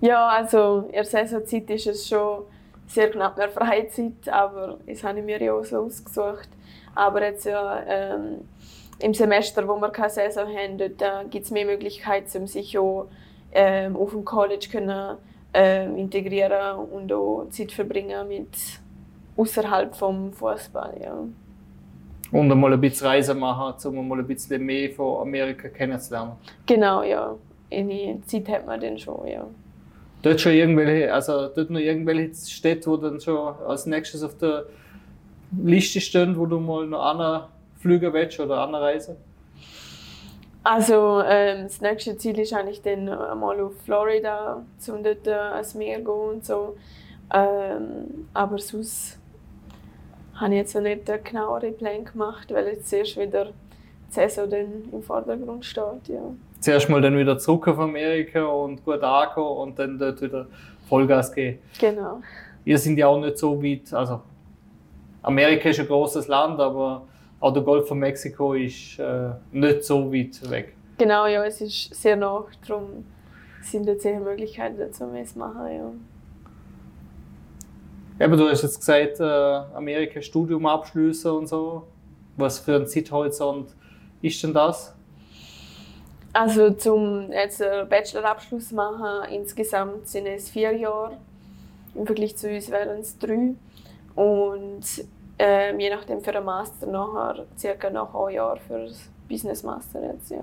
Ja, 0.00 0.26
also 0.26 0.86
in 0.88 0.94
der 0.94 1.04
Saisonzeit 1.04 1.70
ist 1.70 1.86
es 1.86 2.08
schon 2.08 2.42
sehr 2.88 3.10
knapp 3.10 3.36
mehr 3.36 3.48
Freizeit, 3.48 4.28
aber 4.28 4.78
das 4.86 5.04
habe 5.04 5.20
ich 5.20 5.24
mir 5.24 5.40
ja 5.40 5.54
auch 5.54 5.64
so 5.64 5.78
ausgesucht. 5.78 6.48
Aber 6.94 7.22
jetzt 7.22 7.46
ja, 7.46 7.82
ähm, 7.86 8.40
im 8.98 9.14
Semester, 9.14 9.66
wo 9.68 9.76
wir 9.76 9.90
keine 9.90 10.10
Saison 10.10 10.48
haben, 10.48 10.76
dort 10.76 11.30
gibt 11.30 11.44
es 11.44 11.52
mehr 11.52 11.66
Möglichkeiten, 11.66 12.48
sich 12.48 12.76
auch 12.76 13.06
ähm, 13.52 13.96
auf 13.96 14.10
dem 14.10 14.24
College 14.24 14.66
können, 14.70 15.16
ähm, 15.54 15.96
integrieren 15.96 16.76
und 16.78 17.12
auch 17.12 17.46
Zeit 17.50 17.72
verbringen 17.72 18.28
mit 18.28 18.48
außerhalb 19.36 19.94
vom 19.94 20.32
Fußball. 20.32 21.00
Ja. 21.02 21.18
Und 22.32 22.50
einmal 22.50 22.72
ein 22.72 22.80
bisschen 22.80 23.06
Reisen 23.06 23.38
machen, 23.38 23.74
um 23.96 24.08
mal 24.08 24.18
ein 24.18 24.26
bisschen 24.26 24.64
mehr 24.64 24.90
von 24.90 25.20
Amerika 25.20 25.68
kennenzulernen. 25.68 26.32
Genau, 26.66 27.02
ja. 27.02 27.34
Eine 27.70 28.20
Zeit 28.26 28.48
hat 28.48 28.66
man 28.66 28.80
dann 28.80 28.98
schon, 28.98 29.26
ja. 29.26 29.46
Dort 30.22 30.40
schon 30.40 30.52
irgendwelche, 30.52 31.12
also 31.12 31.48
dort 31.48 31.70
noch 31.70 31.80
irgendwelche 31.80 32.34
Städte, 32.50 32.90
wo 32.90 32.96
dann 32.96 33.20
schon 33.20 33.54
als 33.66 33.86
nächstes 33.86 34.22
auf 34.22 34.36
der 34.38 34.66
Liste 35.62 36.00
stehen, 36.00 36.38
wo 36.38 36.46
du 36.46 36.58
mal 36.60 36.86
noch 36.86 37.04
einer 37.04 37.48
fliegen 37.78 38.12
willst 38.12 38.38
oder 38.40 38.60
anreisen? 38.60 39.16
Also 40.64 41.22
ähm, 41.26 41.64
das 41.64 41.80
nächste 41.80 42.16
Ziel 42.16 42.38
ist 42.38 42.52
eigentlich 42.52 42.82
dann 42.82 43.06
mal 43.06 43.60
auf 43.60 43.72
Florida, 43.84 44.62
um 44.88 45.02
dort 45.02 45.26
äh, 45.26 45.32
ans 45.32 45.74
Meer 45.74 45.98
zu 45.98 46.04
gehen 46.04 46.34
und 46.34 46.44
so. 46.44 46.76
Ähm, 47.34 48.28
aber 48.32 48.58
sonst 48.58 49.18
habe 50.34 50.52
ich 50.54 50.58
jetzt 50.58 50.74
noch 50.74 50.82
nicht 50.82 51.08
einen 51.10 51.24
genaueren 51.24 51.76
Plan 51.76 52.04
gemacht, 52.04 52.52
weil 52.52 52.66
jetzt 52.68 52.92
erst 52.92 53.18
wieder 53.18 53.46
die 53.46 53.52
Saison 54.14 54.48
dann 54.48 54.84
im 54.92 55.02
Vordergrund 55.02 55.64
steht. 55.64 56.08
Ja. 56.08 56.20
Zuerst 56.60 56.88
mal 56.88 57.00
dann 57.00 57.16
wieder 57.18 57.38
zurück 57.38 57.66
auf 57.68 57.78
Amerika 57.78 58.44
und 58.44 58.84
gut 58.84 59.02
ankommen 59.02 59.56
und 59.56 59.78
dann 59.78 59.98
dort 59.98 60.22
wieder 60.22 60.46
Vollgas 60.88 61.32
geben. 61.32 61.58
Genau. 61.80 62.20
Ihr 62.64 62.78
sind 62.78 62.98
ja 62.98 63.08
auch 63.08 63.18
nicht 63.18 63.38
so 63.38 63.60
weit, 63.60 63.92
also 63.92 64.20
Amerika 65.22 65.70
ist 65.70 65.80
ein 65.80 65.86
großes 65.86 66.28
Land, 66.28 66.60
aber 66.60 67.02
auch 67.42 67.52
der 67.52 67.62
Golf 67.62 67.88
von 67.88 67.98
Mexiko 67.98 68.54
ist 68.54 68.98
äh, 69.00 69.30
nicht 69.50 69.82
so 69.82 70.12
weit 70.12 70.48
weg. 70.48 70.76
Genau, 70.96 71.26
ja, 71.26 71.44
es 71.44 71.60
ist 71.60 71.94
sehr 71.94 72.14
nah, 72.14 72.44
darum 72.66 73.04
sind 73.60 73.86
jetzt 73.86 74.02
sehr 74.02 74.20
Möglichkeiten 74.20 74.78
dazu, 74.78 75.04
es 75.20 75.34
machen. 75.34 75.66
Ja. 75.66 75.92
Eben, 78.24 78.36
du 78.36 78.48
hast 78.48 78.62
jetzt 78.62 78.78
gesagt, 78.78 79.18
äh, 79.18 79.24
Amerika 79.24 80.22
Studium 80.22 80.66
abschließen 80.66 81.30
und 81.32 81.48
so. 81.48 81.88
Was 82.36 82.60
für 82.60 82.76
ein 82.76 82.86
Zeithorizont 82.86 83.74
ist 84.22 84.42
denn 84.42 84.54
das? 84.54 84.94
Also 86.32 86.70
zum 86.70 87.32
jetzt 87.32 87.60
einen 87.60 87.88
Bachelorabschluss 87.88 88.70
machen, 88.70 89.28
insgesamt 89.32 90.06
sind 90.06 90.26
es 90.26 90.48
vier 90.48 90.72
Jahre. 90.72 91.18
Im 91.94 92.06
Vergleich 92.06 92.36
zu 92.36 92.48
uns 92.48 92.70
wären 92.70 93.00
es 93.00 93.18
drei. 93.18 93.54
Und 94.14 94.84
ähm, 95.44 95.80
je 95.80 95.90
nachdem 95.90 96.20
für 96.20 96.36
einen 96.36 96.44
Master 96.44 96.86
nachher 96.86 97.46
circa 97.58 97.90
nach 97.90 98.14
einem 98.14 98.30
Jahr 98.30 98.56
für 98.58 98.86
das 98.86 99.10
Business 99.28 99.64
Master 99.64 100.00
jetzt, 100.12 100.30
ja. 100.30 100.38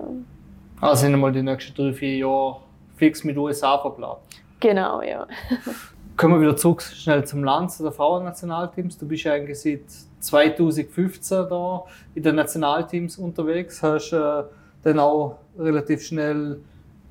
Also 0.78 1.00
sind 1.02 1.14
einmal 1.14 1.32
die 1.32 1.42
nächsten 1.42 1.74
drei, 1.74 1.94
vier 1.94 2.18
Jahre 2.18 2.56
fix 2.96 3.24
mit 3.24 3.38
USA 3.38 3.78
verplant? 3.78 4.18
Genau, 4.60 5.00
ja. 5.00 5.26
Kommen 6.18 6.34
wir 6.34 6.42
wieder 6.42 6.56
zurück 6.56 6.82
schnell 6.82 7.24
zum 7.24 7.44
Land, 7.44 7.72
zu 7.72 7.82
den 7.82 7.92
Frauennationalteams. 7.92 8.98
Du 8.98 9.08
bist 9.08 9.24
ja 9.24 9.32
eigentlich 9.32 9.58
seit 9.58 9.84
2015 10.18 11.48
da 11.48 11.84
in 12.14 12.22
den 12.22 12.34
Nationalteams 12.34 13.16
unterwegs, 13.16 13.82
hast 13.82 14.12
äh, 14.12 14.42
dann 14.82 14.98
auch 14.98 15.38
relativ 15.58 16.02
schnell, 16.02 16.60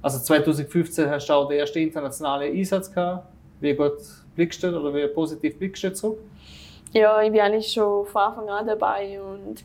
also 0.04 0.20
2015 0.20 1.10
hast 1.10 1.28
du 1.28 1.34
auch 1.34 1.50
den 1.50 1.58
ersten 1.58 1.80
internationalen 1.80 2.56
Einsatz 2.56 2.94
gehabt. 2.94 3.26
Wie 3.60 3.74
gut 3.74 3.98
blickst 4.36 4.62
du 4.62 4.80
oder 4.80 4.94
wie 4.94 5.08
positiv 5.08 5.58
blickst 5.58 5.84
du 5.84 5.92
zurück? 5.92 6.20
Ja, 6.92 7.22
ich 7.22 7.32
bin 7.32 7.42
eigentlich 7.42 7.72
schon 7.72 8.06
von 8.08 8.22
Anfang 8.22 8.50
an 8.50 8.66
dabei 8.66 9.22
und 9.22 9.64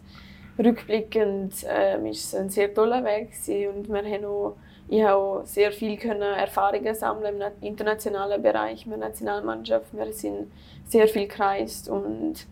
rückblickend 0.58 1.54
ähm, 1.66 2.06
ist 2.06 2.26
es 2.26 2.34
ein 2.34 2.50
sehr 2.50 2.72
toller 2.74 3.02
Weg 3.02 3.30
und 3.74 3.88
wir 3.88 4.02
haben 4.02 4.24
auch, 4.26 4.56
ich 4.88 5.02
habe 5.02 5.14
auch 5.14 5.42
sehr 5.44 5.72
viel 5.72 5.96
können 5.96 6.20
Erfahrungen 6.20 6.94
sammeln 6.94 7.40
im 7.40 7.66
internationalen 7.66 8.42
Bereich 8.42 8.84
mit 8.84 9.00
der 9.00 9.08
Nationalmannschaft. 9.08 9.86
Wir 9.92 10.12
sind 10.12 10.52
sehr 10.84 11.08
viel 11.08 11.26
gereist 11.26 11.88
und 11.88 12.46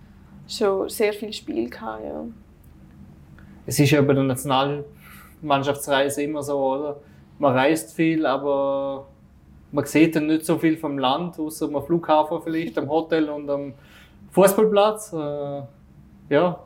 schon 0.49 0.89
sehr 0.89 1.13
viel 1.13 1.35
Spiel 1.35 1.69
gehabt, 1.69 2.05
ja. 2.05 2.25
Es 3.67 3.79
ist 3.79 3.91
ja 3.91 4.01
bei 4.01 4.15
der 4.15 4.25
Nationalmannschaftsreise 4.25 6.23
immer 6.23 6.43
so, 6.43 6.59
oder? 6.59 7.01
Man 7.39 7.53
reist 7.53 7.95
viel, 7.95 8.25
aber 8.25 9.07
man 9.71 9.85
sieht 9.85 10.17
dann 10.17 10.29
nicht 10.29 10.47
so 10.47 10.57
viel 10.57 10.79
vom 10.79 10.99
Land, 10.99 11.39
außer 11.39 11.67
am 11.67 11.85
Flughafen 11.85 12.41
vielleicht, 12.43 12.79
am 12.79 12.89
Hotel 12.89 13.29
und 13.29 13.51
am 13.51 13.75
Fußballplatz. 14.33 15.13
Äh, 15.13 15.63
ja. 16.31 16.59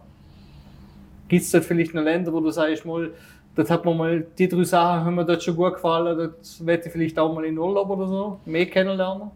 Gibt 1.28 1.42
es 1.42 1.50
dort 1.50 1.64
vielleicht 1.64 1.94
noch 1.94 2.02
Länder, 2.02 2.32
wo 2.32 2.40
du 2.40 2.50
sagst, 2.50 2.84
mal, 2.86 3.12
dort 3.54 3.70
hat 3.70 3.84
man 3.84 3.96
mal 3.96 4.26
die 4.38 4.48
drei 4.48 4.64
Sachen 4.64 5.04
haben 5.04 5.14
mir 5.16 5.24
dort 5.24 5.42
schon 5.42 5.56
gut 5.56 5.74
gefallen, 5.74 6.16
dort 6.16 6.66
werde 6.66 6.86
ich 6.86 6.92
vielleicht 6.92 7.18
auch 7.18 7.34
mal 7.34 7.44
in 7.44 7.58
Urlaub 7.58 7.90
oder 7.90 8.06
so 8.06 8.40
mehr 8.44 8.66
kennenlernen? 8.66 9.30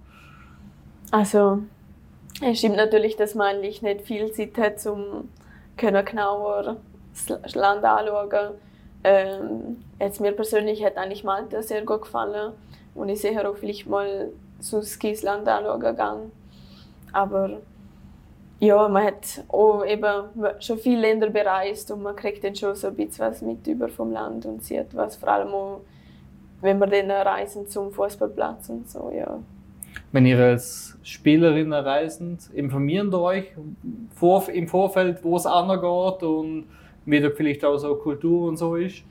Also, 1.11 1.63
es 2.41 2.59
stimmt 2.59 2.77
natürlich, 2.77 3.17
dass 3.17 3.35
man 3.35 3.57
eigentlich 3.57 3.83
nicht 3.83 4.03
viel 4.03 4.31
Zeit 4.33 4.57
hat, 4.57 4.87
um 4.87 5.29
genauer 5.77 6.77
das 7.27 7.55
Land 7.55 7.85
anzuschauen. 7.85 8.55
Ähm, 9.03 9.79
jetzt 9.99 10.21
mir 10.21 10.33
persönlich 10.33 10.85
hat 10.85 10.97
eigentlich 10.97 11.25
Malta 11.25 11.63
sehr 11.63 11.83
gut 11.85 12.03
gefallen 12.03 12.53
und 12.95 13.09
ich 13.09 13.21
sehe 13.21 13.49
auch 13.49 13.57
vielleicht 13.57 13.89
mal 13.89 14.29
so 14.61 14.79
das 14.81 15.23
Land 15.23 15.49
anschauen 15.49 15.81
gegangen. 15.81 16.33
Aber 17.13 17.61
ja, 18.61 18.89
man 18.89 19.07
hat 19.07 19.43
auch 19.49 19.85
eben 19.87 20.53
schon 20.61 20.79
viele 20.79 21.01
Länder 21.01 21.31
bereist 21.31 21.91
und 21.91 22.03
man 22.03 22.15
kriegt 22.15 22.45
dann 22.45 22.55
schon 22.55 22.75
so 22.75 22.89
ein 22.89 22.95
bisschen 22.95 23.27
was 23.27 23.41
mit 23.41 23.67
über 23.67 23.89
vom 23.89 24.13
Land 24.13 24.45
und 24.45 24.63
sieht 24.63 24.95
was, 24.95 25.17
vor 25.17 25.31
allem 25.31 25.49
auch, 25.49 25.81
wenn 26.61 26.79
wir 26.79 26.87
dann 26.87 27.11
reisen 27.11 27.67
zum 27.67 27.91
Fußballplatz 27.91 28.69
und 28.69 28.89
so, 28.89 29.11
ja. 29.17 29.39
Wenn 30.13 30.27
ihr 30.27 30.39
als 30.39 30.99
Spielerin 31.03 31.73
reisen, 31.73 32.39
informieren 32.53 33.13
euch 33.15 33.47
vor, 34.15 34.47
im 34.51 34.69
Vorfeld, 34.69 35.25
wo 35.25 35.37
es 35.37 35.47
angeht 35.47 36.23
und 36.23 36.67
wie 37.07 37.21
da 37.21 37.31
vielleicht 37.31 37.65
auch 37.65 37.79
so 37.79 37.95
Kultur 37.97 38.49
und 38.49 38.59
so 38.59 38.77
ist? 38.77 39.03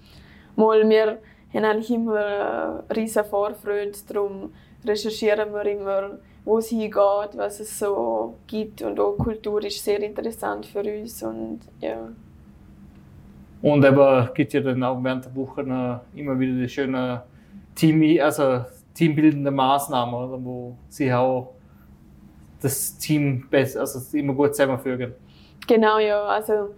Mal, 0.56 0.88
wir 0.88 1.18
haben 1.54 1.66
eigentlich 1.66 1.90
immer 1.90 2.84
eine 2.88 2.96
riesige 2.96 3.26
Vorfreude, 3.26 3.94
darum 4.08 4.54
recherchieren 4.86 5.52
wir 5.52 5.66
immer 5.66 6.20
wo 6.50 6.58
es 6.58 6.70
hingeht, 6.70 7.36
was 7.36 7.60
es 7.60 7.78
so 7.78 8.36
gibt. 8.48 8.82
Und 8.82 9.00
auch 9.00 9.16
Kultur 9.18 9.64
ist 9.64 9.84
sehr 9.84 10.02
interessant 10.02 10.66
für 10.66 10.80
uns. 10.80 11.22
Und, 11.22 11.60
ja. 11.80 12.10
und 13.62 13.86
aber 13.86 14.32
gibt 14.34 14.54
ja 14.54 14.62
dann 14.62 14.82
auch 14.82 15.02
während 15.04 15.26
der 15.26 15.36
Woche 15.36 15.62
immer 16.16 16.40
wieder 16.40 16.54
die 16.54 16.68
schönen 16.68 17.20
Team, 17.76 18.20
also 18.20 18.66
teambildende 18.96 19.52
Maßnahmen, 19.52 20.16
oder, 20.16 20.44
wo 20.44 20.76
sie 20.90 21.14
auch 21.14 21.54
das 22.60 22.98
Team 22.98 23.48
besser, 23.48 23.82
also 23.82 24.18
immer 24.18 24.34
gut 24.34 24.56
zusammenfügen. 24.56 25.14
Genau, 25.68 26.00
ja. 26.00 26.24
Also, 26.24 26.74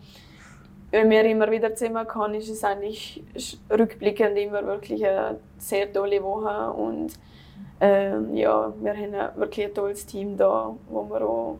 wenn 0.91 1.09
wir 1.09 1.23
immer 1.23 1.49
wieder 1.49 1.73
zusammenkommen, 1.73 2.35
ist 2.35 2.49
es 2.49 2.61
eigentlich 2.65 3.23
rückblickend 3.69 4.37
immer 4.37 4.65
wirklich 4.65 5.07
eine 5.07 5.39
sehr 5.57 5.91
tolle 5.93 6.21
Woche. 6.21 6.73
Und 6.73 7.13
ähm, 7.79 8.35
ja, 8.35 8.73
wir 8.81 8.93
haben 8.93 9.39
wirklich 9.39 9.65
ein 9.65 9.73
tolles 9.73 10.05
Team 10.05 10.37
da, 10.37 10.75
wo 10.89 11.09
wir 11.09 11.21
auch 11.21 11.59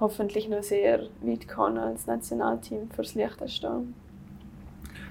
hoffentlich 0.00 0.48
noch 0.48 0.62
sehr 0.62 1.00
weit 1.22 1.48
kommen 1.48 1.78
als 1.78 2.06
Nationalteam 2.06 2.88
fürs 2.90 3.14
Liechtenstein. 3.14 3.94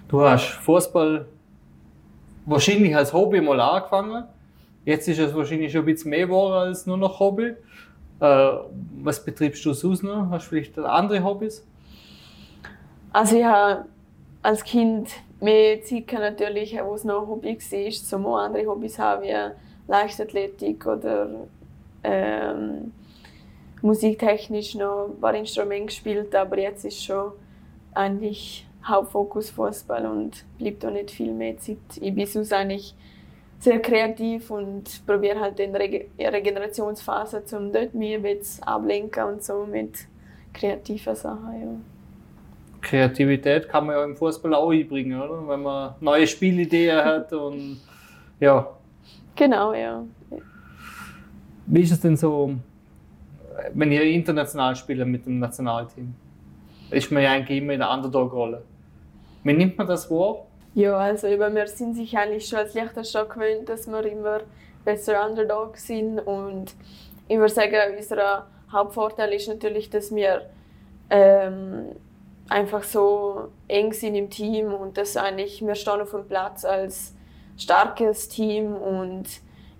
Du 0.07 0.22
hast 0.22 0.45
Fußball 0.45 1.26
wahrscheinlich 2.45 2.95
als 2.95 3.12
Hobby 3.12 3.41
mal 3.41 3.60
angefangen. 3.60 4.26
Jetzt 4.86 5.07
ist 5.07 5.20
es 5.20 5.34
wahrscheinlich 5.34 5.72
schon 5.72 5.82
ein 5.82 5.86
bisschen 5.86 6.12
mehr 6.12 6.28
geworden 6.28 6.53
als 6.53 6.86
nur 6.86 6.97
noch 6.97 7.20
Hobby. 7.20 7.55
Äh, 8.20 8.51
was 9.01 9.24
betreibst 9.24 9.66
du 9.66 9.74
sonst 9.74 10.03
noch? 10.03 10.30
Hast 10.30 10.45
du 10.45 10.49
vielleicht 10.49 10.78
andere 10.78 11.24
Hobbys? 11.24 11.66
Also 13.12 13.38
ich 13.38 13.43
habe 13.43 13.86
als 14.43 14.64
Kind 14.64 15.10
mehr 15.39 15.82
Zeit 15.82 16.14
natürlich, 16.14 16.78
wo 16.84 16.93
es 16.93 17.03
noch 17.03 17.24
ein 17.24 17.28
Hobby 17.28 17.57
war, 17.57 17.91
zum 17.91 18.26
auch 18.28 18.38
andere 18.38 18.68
Hobbys 18.68 18.99
haben, 18.99 19.24
wie 19.24 19.36
Leichtathletik 19.88 20.86
oder 20.86 21.30
ähm, 22.04 22.92
musiktechnisch 23.82 24.76
noch 24.76 25.10
ein 25.10 25.20
paar 25.20 25.36
Instrumente 25.36 25.88
gespielt, 25.88 26.34
aber 26.36 26.60
jetzt 26.60 26.86
ist 26.86 27.04
schon 27.04 27.32
eigentlich 27.94 28.68
Hauptfokus 28.84 29.50
Fußball 29.52 30.06
und 30.06 30.46
bleibt 30.58 30.86
auch 30.86 30.92
nicht 30.92 31.12
viel 31.12 31.34
mehr 31.34 31.58
Zeit. 31.58 31.78
Ich 32.00 32.14
bin 32.14 32.26
sonst 32.26 32.54
eigentlich 32.54 32.96
sehr 33.60 33.80
kreativ 33.80 34.52
und 34.52 35.06
probiere 35.08 35.40
halt 35.40 35.60
in 35.60 35.76
Rege 35.76 36.08
Regenerationsphase 36.20 37.46
zum 37.46 37.72
dort 37.72 37.94
mich 37.96 38.20
ablenken 38.62 39.24
und 39.24 39.44
so 39.44 39.66
mit 39.66 40.08
kreativen 40.54 41.16
Sachen. 41.16 41.62
Ja. 41.62 41.68
Kreativität 42.82 43.68
kann 43.68 43.88
man 43.88 43.96
ja 43.96 44.04
im 44.04 44.16
Fußball 44.16 44.54
auch 44.54 44.70
einbringen, 44.70 45.20
oder? 45.20 45.48
Wenn 45.48 45.62
man 45.62 45.96
neue 46.00 46.28
Spielideen 46.28 47.04
hat 47.04 47.34
und 47.34 47.82
ja. 48.40 48.70
Genau, 49.36 49.74
ja. 49.74 50.04
Wie 51.68 51.82
ist 51.82 51.92
es 51.92 52.00
denn 52.00 52.16
so, 52.16 52.56
wenn 53.74 53.92
ihr 53.92 54.04
international 54.04 54.76
spielt 54.76 55.06
mit 55.08 55.26
dem 55.26 55.40
Nationalteam? 55.40 56.14
Ist 56.92 57.12
man 57.12 57.24
ja 57.24 57.32
eigentlich 57.32 57.62
immer 57.62 57.74
in 57.74 57.80
der 57.80 57.92
Underdog-Rolle. 57.92 58.64
Wie 59.44 59.54
nimmt 59.54 59.78
man 59.78 59.88
das 59.88 60.10
wahr? 60.10 60.46
Ja, 60.76 60.98
also 60.98 61.28
wir 61.28 61.68
sind 61.68 61.96
sich 61.96 62.18
eigentlich 62.18 62.48
schon 62.48 62.60
als 62.60 62.74
Liechtenstein 62.74 63.30
gewöhnt, 63.30 63.70
dass 63.70 63.88
wir 63.88 64.06
immer 64.06 64.42
besser 64.84 65.28
Underdog 65.28 65.78
sind 65.78 66.20
und 66.20 66.76
ich 67.28 67.38
würde 67.38 67.54
sagen, 67.54 67.76
unser 67.98 68.46
Hauptvorteil 68.72 69.34
ist 69.34 69.48
natürlich, 69.48 69.90
dass 69.90 70.14
wir 70.14 70.50
ähm, 71.10 71.96
einfach 72.50 72.84
so 72.84 73.50
eng 73.68 73.94
sind 73.94 74.16
im 74.16 74.30
Team 74.30 74.74
und 74.74 74.98
dass 74.98 75.18
eigentlich 75.18 75.66
wir 75.66 75.76
stehen 75.76 76.02
auf 76.02 76.12
dem 76.12 76.28
Platz 76.28 76.66
als 76.66 77.14
starkes 77.58 78.28
Team 78.30 78.76
und 78.76 79.26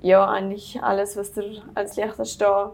ja, 0.01 0.28
eigentlich 0.30 0.82
alles, 0.82 1.17
was 1.17 1.34
du 1.34 1.41
als 1.73 1.95
Liechtenstein 1.95 2.69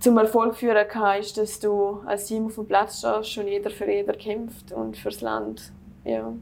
zum 0.00 0.18
Erfolg 0.18 0.56
führen 0.56 0.86
kann, 0.88 1.20
ist, 1.20 1.38
dass 1.38 1.60
du 1.60 2.00
als 2.06 2.26
Team 2.26 2.46
auf 2.46 2.56
dem 2.56 2.66
Platz 2.66 2.98
stehst 2.98 3.38
und 3.38 3.46
jeder 3.46 3.70
für 3.70 3.88
jeder 3.88 4.14
kämpft 4.14 4.72
und 4.72 4.96
fürs 4.96 5.20
Land. 5.20 5.72
Ja. 6.04 6.32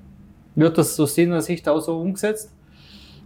Wird 0.54 0.78
das 0.78 0.96
so 0.96 1.04
Sinn 1.04 1.32
und 1.32 1.42
Sicht 1.42 1.68
auch 1.68 1.80
so 1.80 1.98
umgesetzt? 1.98 2.50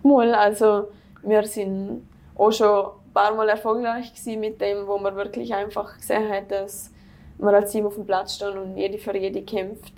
Mal, 0.03 0.35
also 0.35 0.89
wir 1.23 1.45
sind 1.45 2.03
auch 2.37 2.51
schon 2.51 2.87
ein 2.87 3.13
paar 3.15 3.35
Mal 3.35 3.49
erfolgreich 3.49 4.13
mit 4.27 4.61
dem, 4.61 4.87
wo 4.87 4.99
man 4.99 5.15
wirklich 5.15 5.55
einfach 5.55 5.97
gesehen 5.97 6.29
hat, 6.29 6.51
dass 6.51 6.91
man 7.39 7.55
als 7.55 7.71
Team 7.71 7.87
auf 7.87 7.95
dem 7.95 8.05
Platz 8.05 8.35
steht 8.35 8.57
und 8.57 8.77
jede 8.77 8.99
für 8.99 9.17
jede 9.17 9.43
kämpft. 9.43 9.95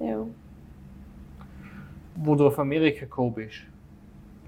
Ja. 0.00 0.26
Wo 2.20 2.34
du 2.34 2.46
auf 2.46 2.58
Amerika 2.58 3.00
gekommen 3.00 3.34
bist, 3.34 3.58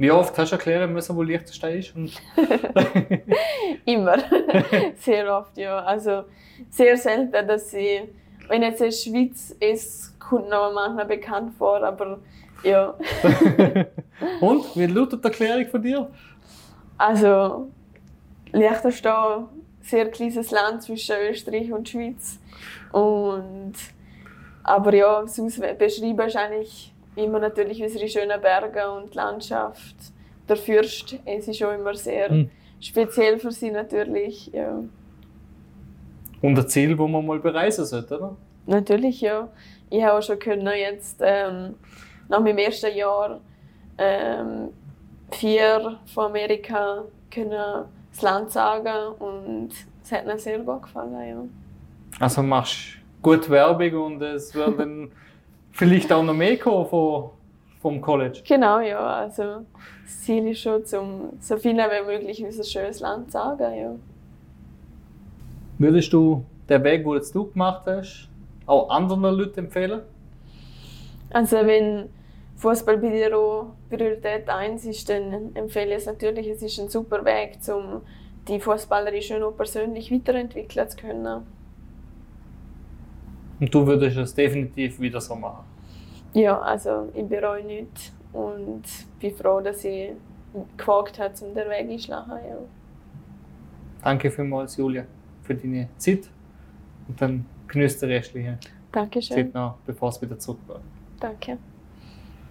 wie 0.01 0.11
oft 0.11 0.37
hast 0.39 0.51
du 0.51 0.57
erklären 0.57 0.93
müssen, 0.93 1.14
wo 1.14 1.23
Liechtenstein 1.23 1.79
ist? 1.79 1.93
Immer. 3.85 4.16
sehr 4.97 5.37
oft, 5.37 5.59
ja. 5.59 5.79
Also 5.81 6.25
sehr 6.71 6.97
selten, 6.97 7.47
dass 7.47 7.75
ich, 7.75 8.03
wenn 8.49 8.62
jetzt 8.62 8.81
in 8.81 8.93
Schweiz 8.93 9.55
ist, 9.61 10.18
kommt 10.18 10.49
noch 10.49 10.73
manchmal 10.73 11.05
bekannt 11.05 11.53
vor, 11.59 11.83
aber 11.83 12.18
ja. 12.62 12.95
Und? 14.41 14.75
Wie 14.75 14.87
lautet 14.87 15.23
die 15.23 15.29
Erklärung 15.29 15.66
von 15.66 15.83
dir? 15.83 16.11
Also, 16.97 17.68
Liechtenstein, 18.53 19.49
sehr 19.83 20.11
kleines 20.11 20.51
Land 20.51 20.83
zwischen 20.83 21.16
Österreich 21.29 21.73
und 21.73 21.89
Schweiz. 21.89 22.39
Und, 22.93 23.75
aber 24.62 24.95
ja, 24.95 25.23
das 25.23 25.37
Beschreiben 25.79 26.27
ist 26.27 26.37
eigentlich 26.37 26.95
immer 27.16 27.38
natürlich 27.38 27.82
unsere 27.82 28.08
schönen 28.08 28.40
Berge 28.40 28.90
und 28.90 29.12
die 29.12 29.16
Landschaft. 29.16 29.96
Der 30.48 30.56
Fürst, 30.56 31.16
es 31.24 31.48
ist 31.48 31.62
auch 31.62 31.72
immer 31.72 31.94
sehr 31.94 32.32
mhm. 32.32 32.50
speziell 32.80 33.38
für 33.38 33.52
sie 33.52 33.70
natürlich. 33.70 34.50
Ja. 34.52 34.82
Und 36.42 36.58
ein 36.58 36.68
Ziel, 36.68 36.96
wo 36.98 37.06
man 37.06 37.24
mal 37.26 37.38
bereisen 37.38 37.84
sollte, 37.84 38.16
oder? 38.16 38.36
Natürlich, 38.66 39.20
ja. 39.20 39.48
Ich 39.90 40.02
habe 40.02 40.18
auch 40.18 40.22
schon 40.22 40.38
können 40.38 40.72
jetzt 40.76 41.20
ähm, 41.20 41.74
nach 42.28 42.40
meinem 42.40 42.58
ersten 42.58 42.94
Jahr 42.96 43.40
ähm, 43.98 44.68
vier 45.30 45.98
von 46.06 46.26
Amerika 46.26 47.04
können 47.30 47.84
das 48.12 48.22
Land 48.22 48.50
sagen 48.50 49.14
und 49.18 49.70
es 50.02 50.12
hat 50.12 50.26
mir 50.26 50.38
sehr 50.38 50.58
gut 50.58 50.82
gefallen, 50.82 51.28
ja. 51.28 51.44
Also 52.18 52.42
machst 52.42 52.98
gut 53.22 53.48
Werbung 53.50 54.14
und 54.14 54.22
es 54.22 54.54
werden 54.54 55.12
vielleicht 55.73 56.12
auch 56.12 56.23
noch 56.23 56.35
mehr 56.35 56.57
kommen 56.57 56.87
von, 56.87 57.31
vom 57.81 58.01
College. 58.01 58.43
Genau, 58.47 58.81
ja. 58.81 59.01
Also 59.01 59.64
das 60.05 60.23
Ziel 60.23 60.49
ist 60.49 60.61
schon, 60.61 60.85
zum 60.85 61.31
so 61.41 61.57
viel 61.57 61.77
wie 61.77 62.07
möglich 62.07 62.45
unser 62.45 62.64
schönes 62.64 63.01
Land 63.01 63.27
zu 63.27 63.33
sagen, 63.33 63.75
ja. 63.75 63.95
Würdest 65.79 66.12
du 66.12 66.45
den 66.68 66.85
Weg, 66.85 67.05
den 67.05 67.14
jetzt 67.14 67.35
du 67.35 67.51
gemacht 67.51 67.83
hast, 67.87 68.29
auch 68.66 68.91
anderen 68.91 69.23
Leuten 69.23 69.61
empfehlen? 69.61 70.03
Also 71.31 71.57
wenn 71.57 72.11
Fußball 72.57 72.99
bei 72.99 73.09
dir 73.09 73.37
auch 73.37 73.73
Priorität 73.89 74.49
1 74.49 74.85
ist, 74.85 75.09
dann 75.09 75.55
empfehle 75.55 75.93
ich 75.93 75.99
es 75.99 76.07
natürlich. 76.07 76.47
Es 76.49 76.62
ist 76.62 76.79
ein 76.79 76.89
super 76.91 77.25
Weg, 77.25 77.59
um 77.68 78.03
die 78.47 78.61
Fußballerin 78.61 79.43
auch 79.43 79.57
persönlich 79.57 80.12
weiterentwickeln 80.12 80.89
zu 80.89 80.97
können. 80.99 81.47
Und 83.61 83.74
du 83.74 83.86
würdest 83.86 84.16
es 84.16 84.34
definitiv 84.34 84.98
wieder 84.98 85.20
so 85.20 85.36
machen? 85.36 85.64
Ja, 86.32 86.58
also 86.61 87.11
ich 87.14 87.24
bereue 87.26 87.64
nichts 87.64 88.12
und 88.32 88.82
bin 89.20 89.34
froh, 89.34 89.61
dass 89.61 89.84
ich 89.84 90.12
gewagt 90.76 91.18
habe, 91.18 91.34
um 91.42 91.54
den 91.54 91.68
Weg 91.68 91.90
einzuschlagen. 91.90 92.32
Ja. 92.48 92.56
Danke 94.02 94.30
vielmals, 94.30 94.76
Julia, 94.76 95.04
für 95.42 95.54
deine 95.54 95.88
Zeit 95.98 96.30
und 97.08 97.20
dann 97.20 97.44
genießt 97.68 98.02
die 98.02 98.06
restliche 98.06 98.58
Dankeschön. 98.90 99.36
Zeit 99.36 99.54
noch, 99.54 99.76
bevor 99.86 100.08
es 100.08 100.22
wieder 100.22 100.38
zurückgeht. 100.38 100.76
Danke. 101.20 101.58